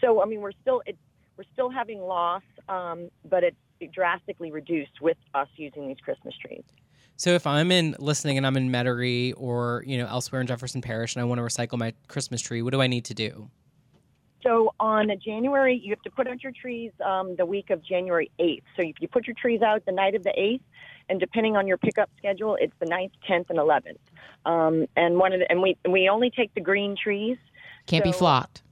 [0.00, 0.96] So, I mean, we're still it,
[1.36, 3.56] we're still having loss, um, but it's
[3.92, 6.64] drastically reduced with us using these Christmas trees.
[7.16, 10.80] So if I'm in listening and I'm in Metairie or you know elsewhere in Jefferson
[10.80, 13.50] Parish and I want to recycle my Christmas tree, what do I need to do?
[14.42, 18.30] So on January, you have to put out your trees um, the week of January
[18.40, 18.62] 8th.
[18.74, 20.62] So if you put your trees out the night of the 8th,
[21.10, 23.98] and depending on your pickup schedule, it's the 9th, 10th, and 11th.
[24.46, 27.36] Um, and one of the, and we we only take the green trees.
[27.86, 28.62] Can't so, be flocked.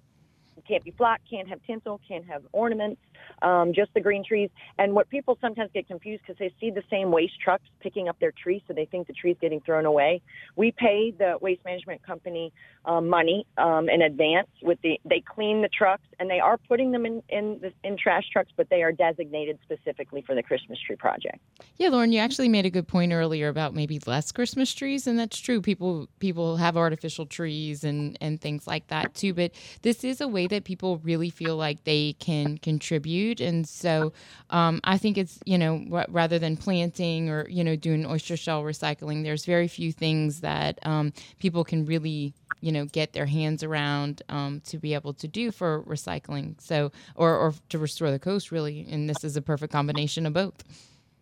[0.67, 1.29] Can't be flocked.
[1.29, 2.01] Can't have tinsel.
[2.07, 3.01] Can't have ornaments
[3.43, 4.51] um, just the green trees.
[4.79, 8.19] And what people sometimes get confused because they see the same waste trucks picking up
[8.21, 10.21] their trees, so they think the tree's getting thrown away.
[10.57, 12.53] We pay the waste management company
[12.85, 14.49] um, money um, in advance.
[14.63, 17.97] With the they clean the trucks and they are putting them in in, the, in
[17.97, 21.39] trash trucks, but they are designated specifically for the Christmas tree project.
[21.77, 25.19] Yeah, Lauren, you actually made a good point earlier about maybe less Christmas trees, and
[25.19, 25.61] that's true.
[25.61, 29.35] People people have artificial trees and and things like that too.
[29.35, 29.53] But
[29.83, 33.08] this is a way that people really feel like they can contribute
[33.41, 34.13] and so
[34.51, 38.63] um, I think it's, you know, rather than planting or, you know, doing oyster shell
[38.63, 43.63] recycling, there's very few things that um, people can really you know get their hands
[43.63, 46.61] around um, to be able to do for recycling.
[46.61, 48.87] So or, or to restore the coast really.
[48.91, 50.65] And this is a perfect combination of both.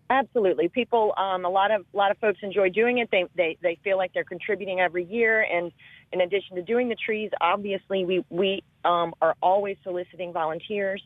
[0.09, 1.15] Absolutely, people.
[1.17, 3.11] Um, a lot of a lot of folks enjoy doing it.
[3.11, 5.73] They, they they feel like they're contributing every year, and
[6.13, 11.03] in addition to doing the trees, obviously we we um, are always soliciting volunteers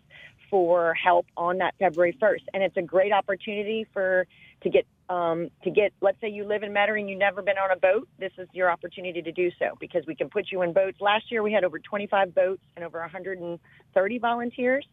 [0.50, 2.42] for help on that February 1st.
[2.52, 4.26] And it's a great opportunity for
[4.62, 5.92] to get um, to get.
[6.00, 8.08] Let's say you live in Metairie and you've never been on a boat.
[8.18, 11.00] This is your opportunity to do so because we can put you in boats.
[11.00, 14.86] Last year we had over 25 boats and over 130 volunteers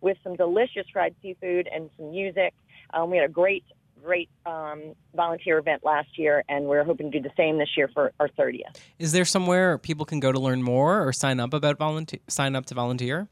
[0.00, 2.54] with some delicious fried seafood and some music.
[2.94, 3.64] Um, we had a great
[4.02, 7.90] great um, volunteer event last year, and we're hoping to do the same this year
[7.92, 8.76] for our 30th.
[8.98, 12.20] Is there somewhere people can go to learn more or sign up about volunteer?
[12.28, 13.28] Sign up to volunteer?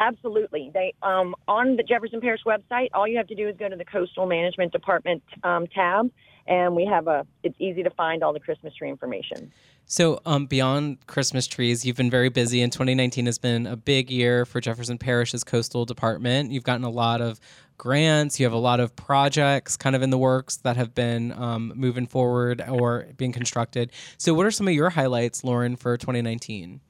[0.00, 0.70] Absolutely.
[0.74, 2.88] They um, on the Jefferson Parish website.
[2.94, 6.10] All you have to do is go to the Coastal Management Department um, tab,
[6.46, 7.26] and we have a.
[7.42, 9.52] It's easy to find all the Christmas tree information.
[9.86, 14.10] So, um, beyond Christmas trees, you've been very busy, and 2019 has been a big
[14.10, 16.50] year for Jefferson Parish's coastal department.
[16.50, 17.38] You've gotten a lot of
[17.76, 21.32] grants, you have a lot of projects kind of in the works that have been
[21.32, 23.92] um, moving forward or being constructed.
[24.16, 26.80] So, what are some of your highlights, Lauren, for 2019?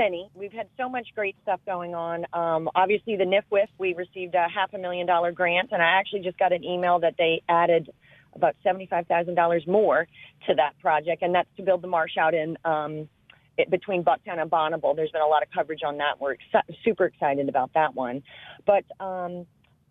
[0.00, 0.30] Many.
[0.32, 2.24] We've had so much great stuff going on.
[2.32, 6.20] Um, obviously, the NFWIF, we received a half a million dollar grant, and I actually
[6.20, 7.90] just got an email that they added
[8.34, 10.08] about $75,000 more
[10.46, 13.10] to that project, and that's to build the marsh out in um,
[13.58, 14.96] it, between Bucktown and Bonnabel.
[14.96, 16.18] There's been a lot of coverage on that.
[16.18, 18.22] We're ex- super excited about that one.
[18.64, 19.44] But um,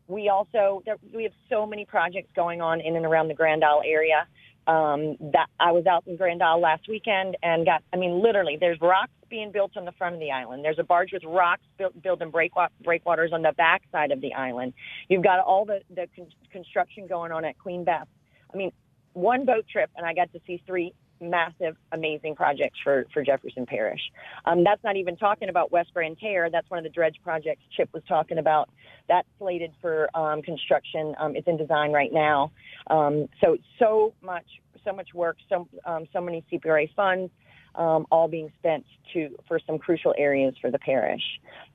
[0.07, 3.63] we also, there, we have so many projects going on in and around the Grand
[3.63, 4.25] Isle area.
[4.69, 7.81] Um, that I was out in Grand Isle last weekend and got.
[7.91, 10.63] I mean, literally, there's rocks being built on the front of the island.
[10.63, 14.31] There's a barge with rocks built, building breakwa- breakwaters on the back side of the
[14.33, 14.73] island.
[15.07, 18.05] You've got all the the con- construction going on at Queen Bess.
[18.53, 18.71] I mean,
[19.13, 23.65] one boat trip, and I got to see three massive, amazing projects for, for Jefferson
[23.65, 24.01] Parish.
[24.45, 26.49] Um, that's not even talking about West Grand Terre.
[26.49, 28.69] That's one of the dredge projects Chip was talking about.
[29.07, 31.15] That's slated for um, construction.
[31.19, 32.51] Um, it's in design right now.
[32.89, 34.45] Um, so so much,
[34.85, 37.31] so much work, so um, so many CPRA funds.
[37.75, 41.21] Um, all being spent to for some crucial areas for the parish.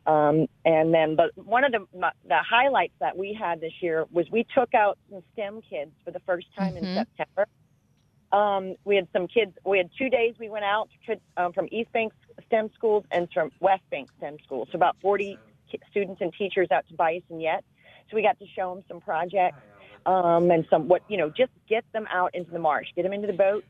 [0.07, 1.87] Um, and then, but one of the
[2.29, 6.11] the highlights that we had this year was we took out some STEM kids for
[6.11, 6.79] the first time Mhm.
[6.79, 7.47] in September.
[8.35, 9.53] Um, we had some kids.
[9.65, 10.35] We had two days.
[10.41, 12.13] We went out to, um, from East Bank
[12.47, 14.69] STEM schools and from West Bank STEM schools.
[14.73, 15.39] So about 40
[15.91, 17.63] students and teachers out to Bayou Segnette.
[18.11, 19.59] So we got to show them some projects
[20.05, 23.13] um, and some what you know, just get them out into the marsh, get them
[23.13, 23.67] into the boats.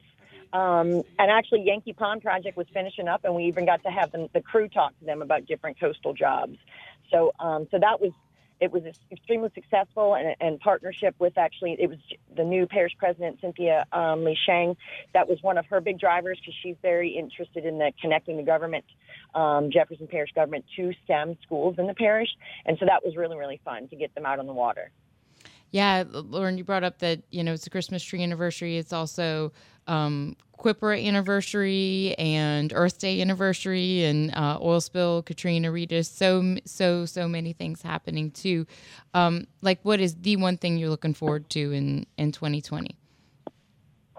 [0.55, 4.12] Um, and actually, Yankee Pond project was finishing up, and we even got to have
[4.12, 6.57] them, the crew talk to them about different coastal jobs.
[7.11, 8.12] So, um, so that was
[8.61, 11.99] it was extremely successful and in partnership with actually it was
[12.37, 14.77] the new parish president Cynthia um, Lee Sheng.
[15.12, 18.43] That was one of her big drivers because she's very interested in the connecting the
[18.43, 18.85] government,
[19.35, 22.29] um, Jefferson Parish government, to STEM schools in the parish,
[22.67, 24.90] and so that was really really fun to get them out on the water.
[25.71, 28.77] Yeah, Lauren, you brought up that you know it's a Christmas tree anniversary.
[28.79, 29.53] It's also
[29.87, 36.05] um, CWPPRA anniversary and Earth Day anniversary and uh, oil spill, Katrina, Rita.
[36.05, 38.66] So so so many things happening too.
[39.12, 42.97] Um, like, what is the one thing you're looking forward to in in 2020?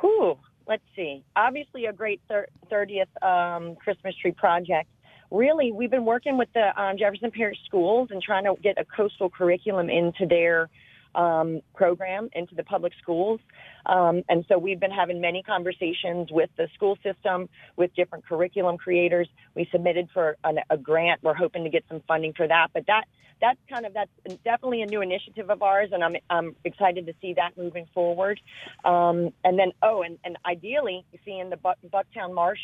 [0.01, 1.23] Whew, let's see.
[1.35, 4.89] Obviously, a great thir- 30th um, Christmas tree project.
[5.31, 8.85] Really, we've been working with the um, Jefferson Parish schools and trying to get a
[8.85, 10.69] coastal curriculum into their
[11.15, 13.39] um, program, into the public schools.
[13.85, 18.77] Um, and so we've been having many conversations with the school system, with different curriculum
[18.77, 19.27] creators.
[19.55, 21.23] We submitted for an, a grant.
[21.23, 22.67] We're hoping to get some funding for that.
[22.73, 23.05] But that
[23.41, 24.11] that's kind of that's
[24.43, 28.39] definitely a new initiative of ours, and I'm I'm excited to see that moving forward.
[28.83, 32.61] Um, and then oh, and, and ideally, seeing the Buck, Bucktown Marsh.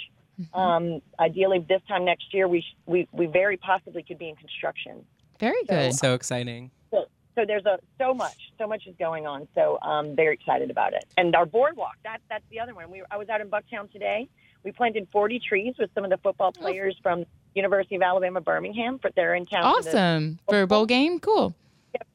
[0.56, 4.36] Um, ideally, this time next year, we sh- we we very possibly could be in
[4.36, 5.06] construction.
[5.40, 5.94] Very good.
[5.94, 6.72] So exciting.
[7.42, 9.48] So, there's a so much, so much is going on.
[9.56, 11.06] So I'm very excited about it.
[11.18, 12.92] And our boardwalk, that that's the other one.
[12.92, 14.30] We I was out in Bucktown today.
[14.64, 17.26] We planted 40 trees with some of the football players from
[17.56, 19.00] University of Alabama Birmingham.
[19.00, 19.64] For they're in town.
[19.64, 21.20] Awesome for a bowl game.
[21.20, 21.56] Cool.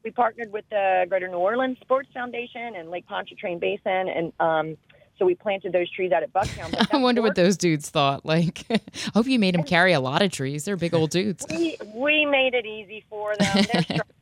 [0.04, 4.76] We partnered with the Greater New Orleans Sports Foundation and Lake Pontchartrain Basin, and um,
[5.18, 6.86] so we planted those trees out at Bucktown.
[6.92, 8.24] I wonder what those dudes thought.
[8.24, 8.80] Like, I
[9.14, 10.64] hope you made them carry a lot of trees.
[10.64, 11.44] They're big old dudes.
[11.50, 13.64] we we made it easy for them.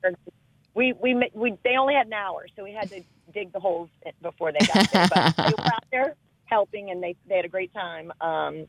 [0.02, 0.14] They're.
[0.74, 3.88] we we we they only had an hour, so we had to dig the holes
[4.22, 5.06] before they got there.
[5.14, 6.14] But they were out there
[6.46, 8.12] helping, and they they had a great time.
[8.20, 8.66] Um,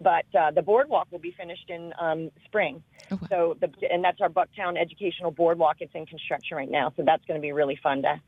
[0.00, 2.82] but uh, the boardwalk will be finished in um, spring.
[3.12, 3.28] Oh, wow.
[3.30, 5.76] So the and that's our Bucktown Educational Boardwalk.
[5.80, 8.20] It's in construction right now, so that's going to be really fun to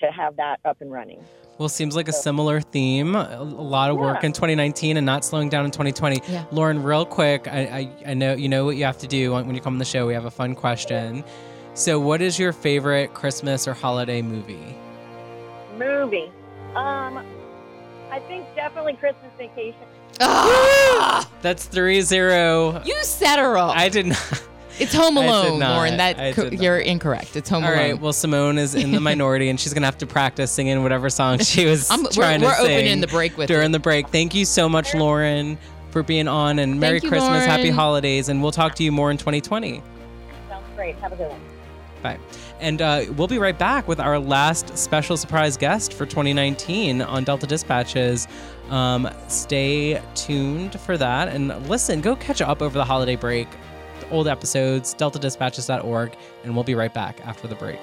[0.00, 1.22] to have that up and running.
[1.58, 3.14] Well, seems like a similar theme.
[3.14, 4.26] A a lot of work Yeah.
[4.28, 6.22] in 2019 and not slowing down in 2020.
[6.26, 6.44] Yeah.
[6.50, 7.60] Lauren, real quick, I,
[8.06, 9.78] I, I know you know what you have to do when when you come on
[9.78, 10.06] the show.
[10.06, 11.22] We have a fun question.
[11.74, 14.76] So, what is your favorite Christmas or holiday movie?
[15.78, 16.30] Movie.
[16.74, 17.24] Um,
[18.10, 19.80] I think definitely Christmas Vacation.
[20.20, 22.82] Ah, That's 3 0.
[22.84, 23.74] you set her up.
[23.76, 24.42] I did not.
[24.78, 25.76] it's Home Alone, not.
[25.76, 25.94] Lauren.
[25.94, 27.36] I That co- you're incorrect.
[27.36, 27.78] It's Home All Alone.
[27.82, 27.98] right.
[28.00, 31.38] Well, Simone is in the minority, and she's gonna have to practice singing whatever song
[31.38, 33.72] she was I'm, we're trying we're to sing opening the break with during it.
[33.72, 34.08] the break.
[34.08, 35.56] Thank you so much, Lauren,
[35.90, 39.10] for being on, and Merry you, Christmas, Happy Holidays, and we'll talk to you more
[39.10, 39.82] in 2020.
[40.50, 40.96] Sounds great.
[40.96, 41.40] Have a good one.
[42.02, 42.18] Bye.
[42.60, 47.24] And uh, we'll be right back with our last special surprise guest for 2019 on
[47.24, 48.26] Delta Dispatches.
[48.70, 51.28] Um, stay tuned for that.
[51.28, 53.48] And listen, go catch up over the holiday break,
[54.00, 57.78] the old episodes, deltadispatches.org, and we'll be right back after the break.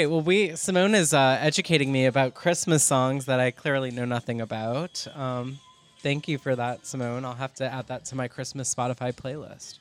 [0.00, 0.08] Right.
[0.10, 4.40] Well, we Simone is uh, educating me about Christmas songs that I clearly know nothing
[4.40, 5.06] about.
[5.14, 5.58] Um,
[5.98, 7.26] thank you for that, Simone.
[7.26, 9.76] I'll have to add that to my Christmas Spotify playlist.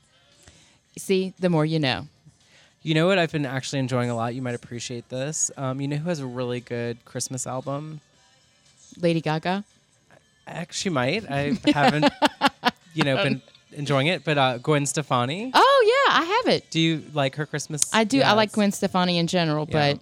[0.97, 2.08] See, the more you know.
[2.84, 4.36] You know what I've been actually enjoying a lot?
[4.36, 5.51] You might appreciate this.
[5.55, 8.01] Um, you know who has a really good Christmas album?
[8.99, 9.63] Lady Gaga.
[10.45, 11.32] I actually might.
[11.32, 12.11] I haven't,
[12.93, 13.41] you know, been
[13.72, 14.26] enjoying it.
[14.26, 15.51] But uh, Gwen Stefani.
[15.53, 16.70] Oh yeah, I have it.
[16.72, 17.89] Do you like her Christmas?
[17.93, 18.17] I do.
[18.17, 19.93] Yeah, I like Gwen Stefani in general, Yeah.
[19.93, 20.01] but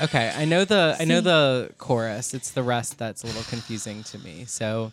[0.00, 2.32] Okay, I know the I know the chorus.
[2.32, 4.44] It's the rest that's a little confusing to me.
[4.46, 4.92] So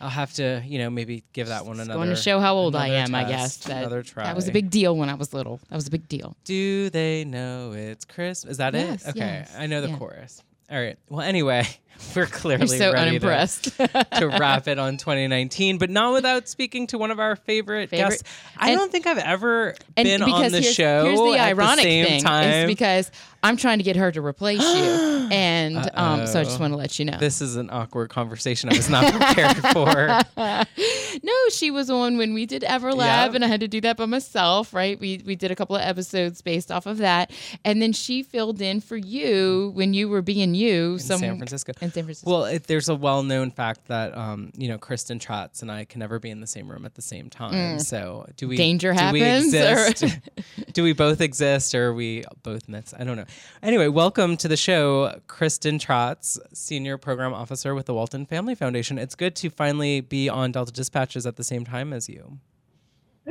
[0.00, 1.98] I'll have to, you know, maybe give that one another.
[1.98, 3.56] Going to show how old I am, I guess.
[3.58, 4.24] That, another try.
[4.24, 5.58] that was a big deal when I was little.
[5.70, 6.36] That was a big deal.
[6.44, 8.52] Do they know it's Christmas?
[8.52, 9.10] Is that Yes, it?
[9.10, 9.96] Okay, yes, I know the yeah.
[9.96, 10.42] chorus.
[10.70, 10.96] All right.
[11.08, 11.66] Well, anyway,
[12.16, 13.76] we're clearly so ready to- unimpressed.
[14.16, 18.10] to wrap it on 2019, but not without speaking to one of our favorite, Favorite-
[18.10, 18.24] guests.
[18.56, 21.04] I and- don't think I've ever been on because the here's, show.
[21.04, 22.44] here's the ironic same thing time.
[22.48, 23.10] is because
[23.42, 24.66] I'm trying to get her to replace you,
[25.30, 27.18] and um, so I just want to let you know.
[27.18, 30.20] this is an awkward conversation I was not prepared for.
[31.22, 32.96] no, she was on when we did Everlab,
[33.26, 33.34] Yep.
[33.34, 34.74] and I had to do that by myself.
[34.74, 34.98] Right?
[34.98, 37.30] We we did a couple of episodes based off of that,
[37.64, 41.36] and then she filled in for you when you were being you In some- San
[41.36, 41.72] Francisco.
[41.88, 42.30] In San Francisco.
[42.30, 46.00] Well, it, there's a well-known fact that um, you know Kristen Tracz and I can
[46.00, 47.78] never be in the same room at the same time.
[47.78, 48.56] So do we?
[48.56, 48.58] Mm.
[48.58, 50.18] Danger do happens, or- exist?
[50.74, 52.92] do we both exist, or are we both myths?
[52.98, 53.24] I don't know.
[53.62, 58.98] Anyway, welcome to the show, Kristen Tracz, Senior Program Officer with the Walton Family Foundation.
[58.98, 62.38] It's good to finally be on Delta Dispatches at the same time as you.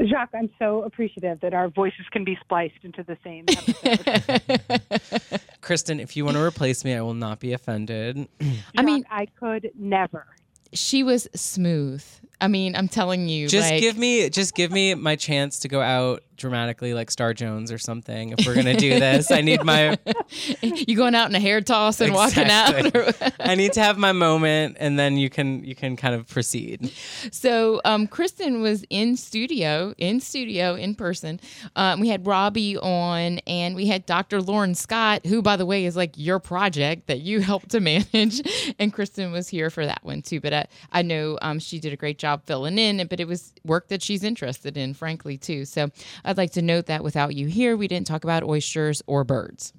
[0.06, 3.46] Jacques, I'm so appreciative that our voices can be spliced into the same
[3.84, 5.42] episode.
[5.62, 8.28] Kristen, if you want to replace me, I will not be offended.
[8.78, 10.26] I mean- I could never.
[10.74, 12.04] she was smooth.
[12.40, 15.68] I mean, I'm telling you, Just like, give me just give me my chance to
[15.68, 18.34] go out dramatically like Star Jones or something.
[18.38, 19.98] If we're gonna do this, I need my
[20.62, 22.86] you going out in a hair toss and walking out.
[22.86, 23.32] Exactly.
[23.40, 26.92] I need to have my moment, and then you can you can kind of proceed.
[27.32, 31.40] So um, Kristen was in studio, in studio, in person.
[31.76, 34.42] Um, we had Robbie on, and we had Dr.
[34.42, 38.42] Lauren Scott, who, by the way, is like your project that you helped to manage.
[38.80, 40.40] And Kristen was here for that one too.
[40.40, 43.54] But I, I know um, she did a great job filling in, but it was
[43.66, 45.66] work that she's interested in, frankly, too.
[45.66, 45.90] So
[46.28, 49.74] I'd like to note that without you here, we didn't talk about oysters or birds.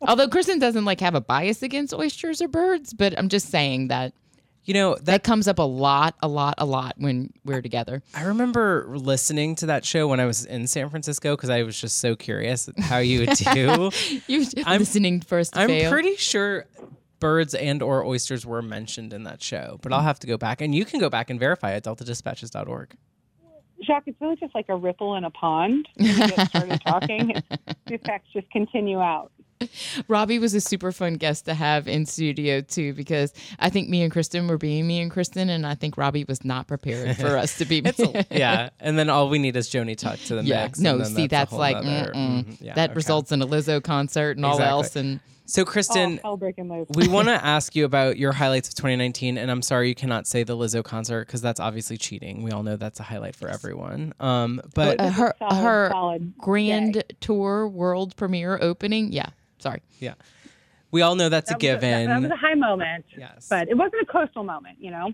[0.00, 3.88] Although Kristen doesn't like have a bias against oysters or birds, but I'm just saying
[3.88, 4.12] that
[4.64, 8.02] You know that that comes up a lot, a lot, a lot when we're together.
[8.14, 11.80] I remember listening to that show when I was in San Francisco because I was
[11.80, 13.90] just so curious how you would do.
[14.26, 15.90] You're I'm- listening first I'm fail.
[15.90, 16.66] pretty sure
[17.20, 20.60] birds and or oysters were mentioned in that show, but I'll have to go back
[20.60, 22.96] and you can go back and verify at deltadispatches.org.
[23.82, 25.88] Jacques, it's really just like a ripple in a pond.
[25.96, 27.34] When you get started talking,
[27.86, 29.30] the effects just continue out.
[30.08, 34.02] Robbie was a super fun guest to have in studio too because I think me
[34.02, 37.36] and Kristen were being me and Kristen, and I think Robbie was not prepared for
[37.38, 37.78] us to be.
[37.78, 40.64] It's a, yeah, and then all we need is Joni Tuck to the yeah.
[40.64, 40.78] mix.
[40.78, 42.44] No, and then see, a that's, like nother- mm-mm.
[42.44, 42.96] mhm, yeah, that okay.
[42.96, 44.96] results in a Lizzo concert and all else.
[44.96, 46.86] And So, Kristen, oh, hell breaking loose.
[46.94, 50.26] we want to ask you about your highlights of 2019, and I'm sorry you cannot
[50.26, 52.42] say the Lizzo concert because that's obviously cheating.
[52.42, 54.14] We all know that's a highlight for everyone.
[54.20, 57.02] Um, but uh, her solid, her solid grand day.
[57.20, 59.12] tour world premiere opening.
[59.12, 59.82] Yeah, sorry.
[59.98, 60.14] yeah,
[60.90, 62.08] we all know that's That a was a- given.
[62.08, 65.10] that was a high moment, yes, but it wasn't a coastal moment, you know?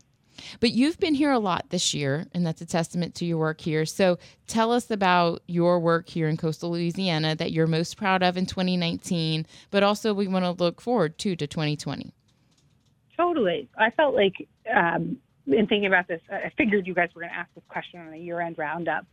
[0.60, 3.60] But you've been here a lot this year, and that's a testament to your work
[3.60, 3.84] here.
[3.86, 8.36] So tell us about your work here in coastal Louisiana that you're most proud of
[8.36, 12.12] in 2019, but also we want to look forward to to 2020.
[13.16, 13.68] Totally.
[13.76, 17.38] I felt like, um, in thinking about this, I figured you guys were going to
[17.38, 19.06] ask this question on a year-end roundup,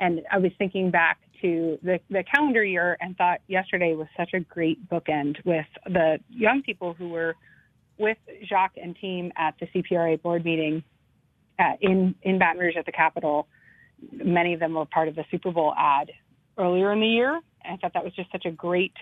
[0.00, 4.30] and I was thinking back to the, the calendar year and thought yesterday was such
[4.34, 7.34] a great bookend with the young people who were
[7.98, 8.18] with
[8.48, 10.82] Jacques and team at the CPRA board meeting
[11.58, 13.48] uh, in in Baton Rouge at the Capitol.
[14.12, 16.10] Many of them were part of the Super Bowl ad
[16.58, 18.94] earlier in the year, I thought that was just such a great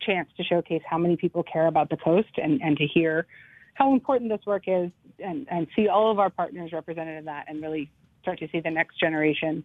[0.00, 3.26] chance to showcase how many people care about the coast and, and to hear
[3.74, 7.46] how important this work is and, and see all of our partners represented in that
[7.48, 7.90] and really
[8.22, 9.64] start to see the next generation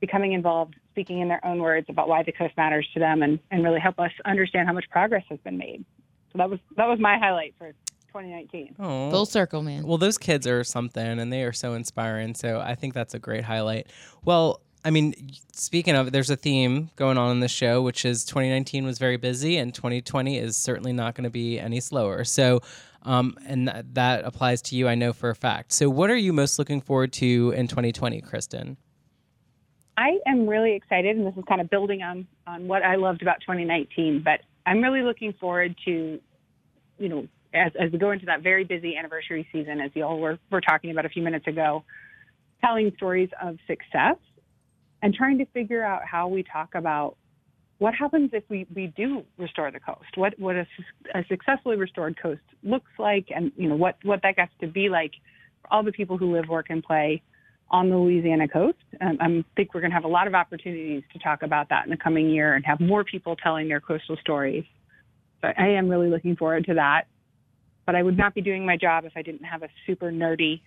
[0.00, 3.40] becoming involved, speaking in their own words about why the coast matters to them and,
[3.50, 5.84] and really help us understand how much progress has been made.
[6.32, 7.72] So that was that was my highlight for
[8.08, 8.76] 2019.
[8.78, 9.10] Oh.
[9.10, 9.86] Full circle, man.
[9.86, 12.34] Well, those kids are something, and they are so inspiring.
[12.34, 13.88] So I think that's a great highlight.
[14.24, 18.24] Well, I mean, speaking of, there's a theme going on in the show, which is
[18.24, 22.24] 2019 was very busy, and 2020 is certainly not going to be any slower.
[22.24, 22.60] So,
[23.02, 25.72] um, and that, that applies to you, I know for a fact.
[25.72, 28.76] So, what are you most looking forward to in 2020, Kristen?
[29.96, 33.20] I am really excited, and this is kind of building on on what I loved
[33.20, 34.22] about 2019.
[34.24, 36.20] But I'm really looking forward to,
[36.98, 40.20] you know, as as we go into that very busy anniversary season, as you all
[40.20, 41.84] were were talking about a few minutes ago,
[42.60, 44.16] telling stories of success
[45.00, 47.16] and trying to figure out how we talk about
[47.78, 50.16] what happens if we, we do restore the coast.
[50.16, 50.66] What what a,
[51.14, 54.90] a successfully restored coast looks like, and you know what what that gets to be
[54.90, 55.12] like
[55.62, 57.22] for all the people who live, work, and play
[57.70, 58.78] on the Louisiana coast.
[59.00, 61.84] Um, I think we're going to have a lot of opportunities to talk about that
[61.84, 64.64] in the coming year and have more people telling their coastal stories.
[65.42, 67.04] So I am really looking forward to that.
[67.84, 70.60] But I would not be doing my job if I didn't have a super nerdy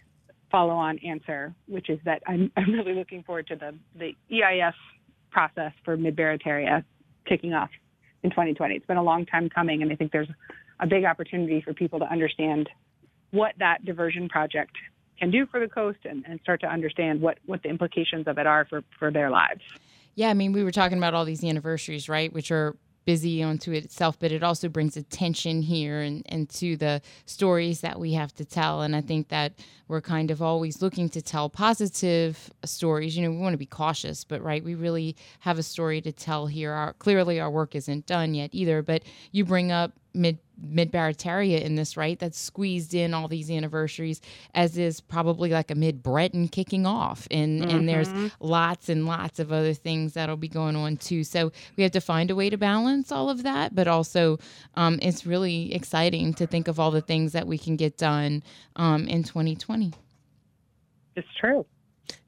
[0.52, 4.76] follow on answer, which is that I'm, I'm really looking forward to the, the EIS
[5.32, 6.84] process for Mid Barataria
[7.28, 7.70] kicking off
[8.24, 8.76] in 2020.
[8.76, 10.30] It's been a long time coming, and I think there's
[10.80, 12.70] a big opportunity for people to understand
[13.32, 14.76] what that diversion project
[15.22, 18.40] can do for the coast and, and start to understand what, what the implications of
[18.40, 19.62] it are for, for their lives.
[20.16, 22.34] Yeah, I mean, we were talking about all these anniversaries, right?
[22.34, 27.02] Which are busy unto itself, but it also brings attention here and, and to the
[27.26, 28.82] stories that we have to tell.
[28.82, 29.54] And I think that
[29.88, 33.16] we're kind of always looking to tell positive stories.
[33.16, 36.12] You know, we want to be cautious, but right, we really have a story to
[36.12, 36.72] tell here.
[36.72, 38.82] Our, clearly, our work isn't done yet either.
[38.82, 42.20] But you bring up mid mid Barataria in this, right?
[42.20, 44.22] That's squeezed in all these anniversaries,
[44.54, 47.78] as is probably like a mid Breton kicking off, and mm-hmm.
[47.78, 48.28] and there's mm-hmm.
[48.40, 51.24] lots and lots of other things that'll be going on too.
[51.24, 54.38] So we have to find a way to balance all of that, but also
[54.76, 58.44] um, it's really exciting to think of all the things that we can get done
[58.76, 59.94] um, in 2020.
[61.16, 61.66] It's true.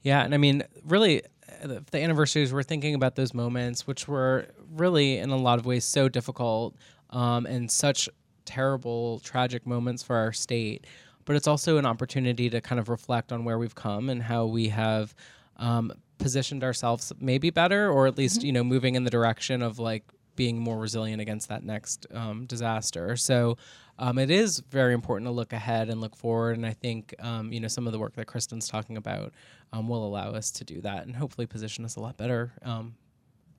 [0.02, 1.22] Yeah, and I mean, really,
[1.62, 5.84] the anniversaries we're thinking about those moments which were really in a lot of ways
[5.84, 6.74] so difficult
[7.14, 8.08] um, and such
[8.44, 10.86] terrible, tragic moments for our state.
[11.24, 14.44] But it's also an opportunity to kind of reflect on where we've come and how
[14.44, 15.14] we have
[15.56, 18.46] um, positioned ourselves maybe better, or at least, mm-hmm.
[18.46, 20.04] you know, moving in the direction of like
[20.36, 23.16] being more resilient against that next um, disaster.
[23.16, 23.56] So
[23.98, 26.56] um, it is very important to look ahead and look forward.
[26.56, 29.32] And I think, um, you know, some of the work that Kristen's talking about
[29.72, 32.96] um, will allow us to do that and hopefully position us a lot better um,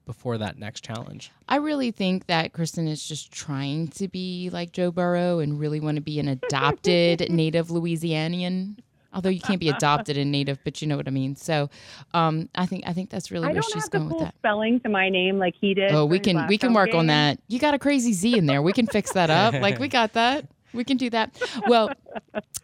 [0.06, 1.32] before that next challenge.
[1.48, 5.80] I really think that Kristen is just trying to be like Joe Burrow and really
[5.80, 8.78] want to be an adopted native Louisianian.
[9.14, 11.38] Although you can't be adopted and native, but you know what I mean.
[11.38, 11.70] So,
[12.14, 14.36] um, I think I think that's really I where she's going with that.
[14.40, 15.94] Spelling to my name like he did.
[15.94, 17.00] Oh, we can we can work game.
[17.00, 17.40] on that.
[17.48, 18.62] You got a crazy Z in there.
[18.62, 19.54] We can fix that up.
[19.54, 20.46] like we got that.
[20.74, 21.42] We can do that.
[21.68, 21.92] Well,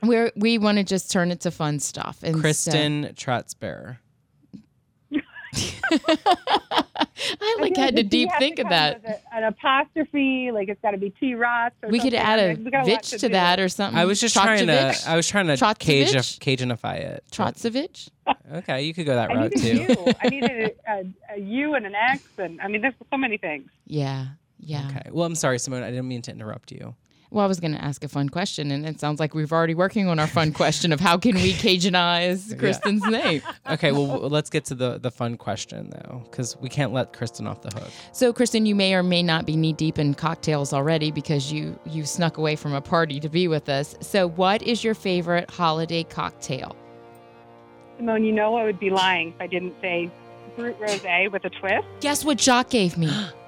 [0.03, 2.19] we're we want to just turn it to fun stuff.
[2.21, 3.97] And Kristen so, Tratzbear.
[5.53, 9.01] I like I had to deep think of that.
[9.05, 11.35] A, an apostrophe, like it's got to be T.
[11.35, 11.71] Ross.
[11.87, 13.97] We could add a Vich to, to that or something.
[13.97, 14.95] I was just trying to.
[15.07, 17.23] I was trying to Cajun, Cajunify it.
[17.31, 18.09] Trotsevich.
[18.53, 20.13] Okay, you could go that I route too.
[20.21, 21.03] I needed a, a,
[21.35, 23.69] a U and an X, and I mean, there's so many things.
[23.85, 24.27] Yeah.
[24.59, 24.87] Yeah.
[24.89, 25.09] Okay.
[25.11, 25.83] Well, I'm sorry, Simone.
[25.83, 26.95] I didn't mean to interrupt you.
[27.31, 29.73] Well, I was going to ask a fun question, and it sounds like we've already
[29.73, 33.41] working on our fun question of how can we Cajuanize Kristen's name.
[33.69, 37.47] Okay, well, let's get to the the fun question though, because we can't let Kristen
[37.47, 37.89] off the hook.
[38.11, 41.79] So, Kristen, you may or may not be knee deep in cocktails already because you
[41.85, 43.95] you snuck away from a party to be with us.
[44.01, 46.75] So, what is your favorite holiday cocktail?
[47.95, 50.11] Simone, you know I would be lying if I didn't say
[50.57, 51.87] Brut Rosé with a twist.
[52.01, 53.09] Guess what Jacques gave me?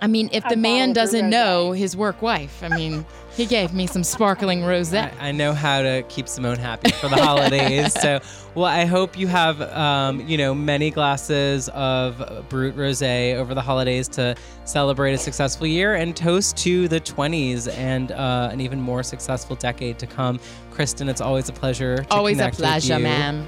[0.00, 3.86] I mean, if the man doesn't know his work wife, I mean, he gave me
[3.86, 5.12] some sparkling rosé.
[5.20, 7.92] I, I, know how to keep Simone happy for the holidays.
[8.00, 8.20] so,
[8.54, 12.18] well, I hope you have, um, you know, many glasses of
[12.48, 17.72] Brut Rosé over the holidays to celebrate a successful year and toast to the 20s
[17.76, 20.40] and uh, an even more successful decade to come.
[20.70, 22.06] Kristen, it's always a pleasure.
[22.10, 23.46] always a pleasure, ma'am.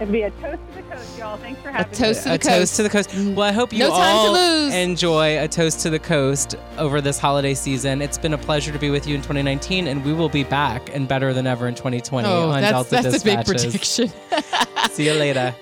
[0.00, 1.36] It'll be a toast to the coast, y'all.
[1.36, 2.22] Thanks for having a toast me.
[2.22, 2.48] To the a coast.
[2.48, 3.14] toast to the coast.
[3.36, 4.34] Well, I hope you no all
[4.70, 8.00] enjoy a toast to the coast over this holiday season.
[8.00, 10.94] It's been a pleasure to be with you in 2019, and we will be back
[10.94, 13.64] and better than ever in 2020 oh, on that's, Delta that's Dispatches.
[13.64, 14.12] a big prediction.
[14.90, 15.54] See you later.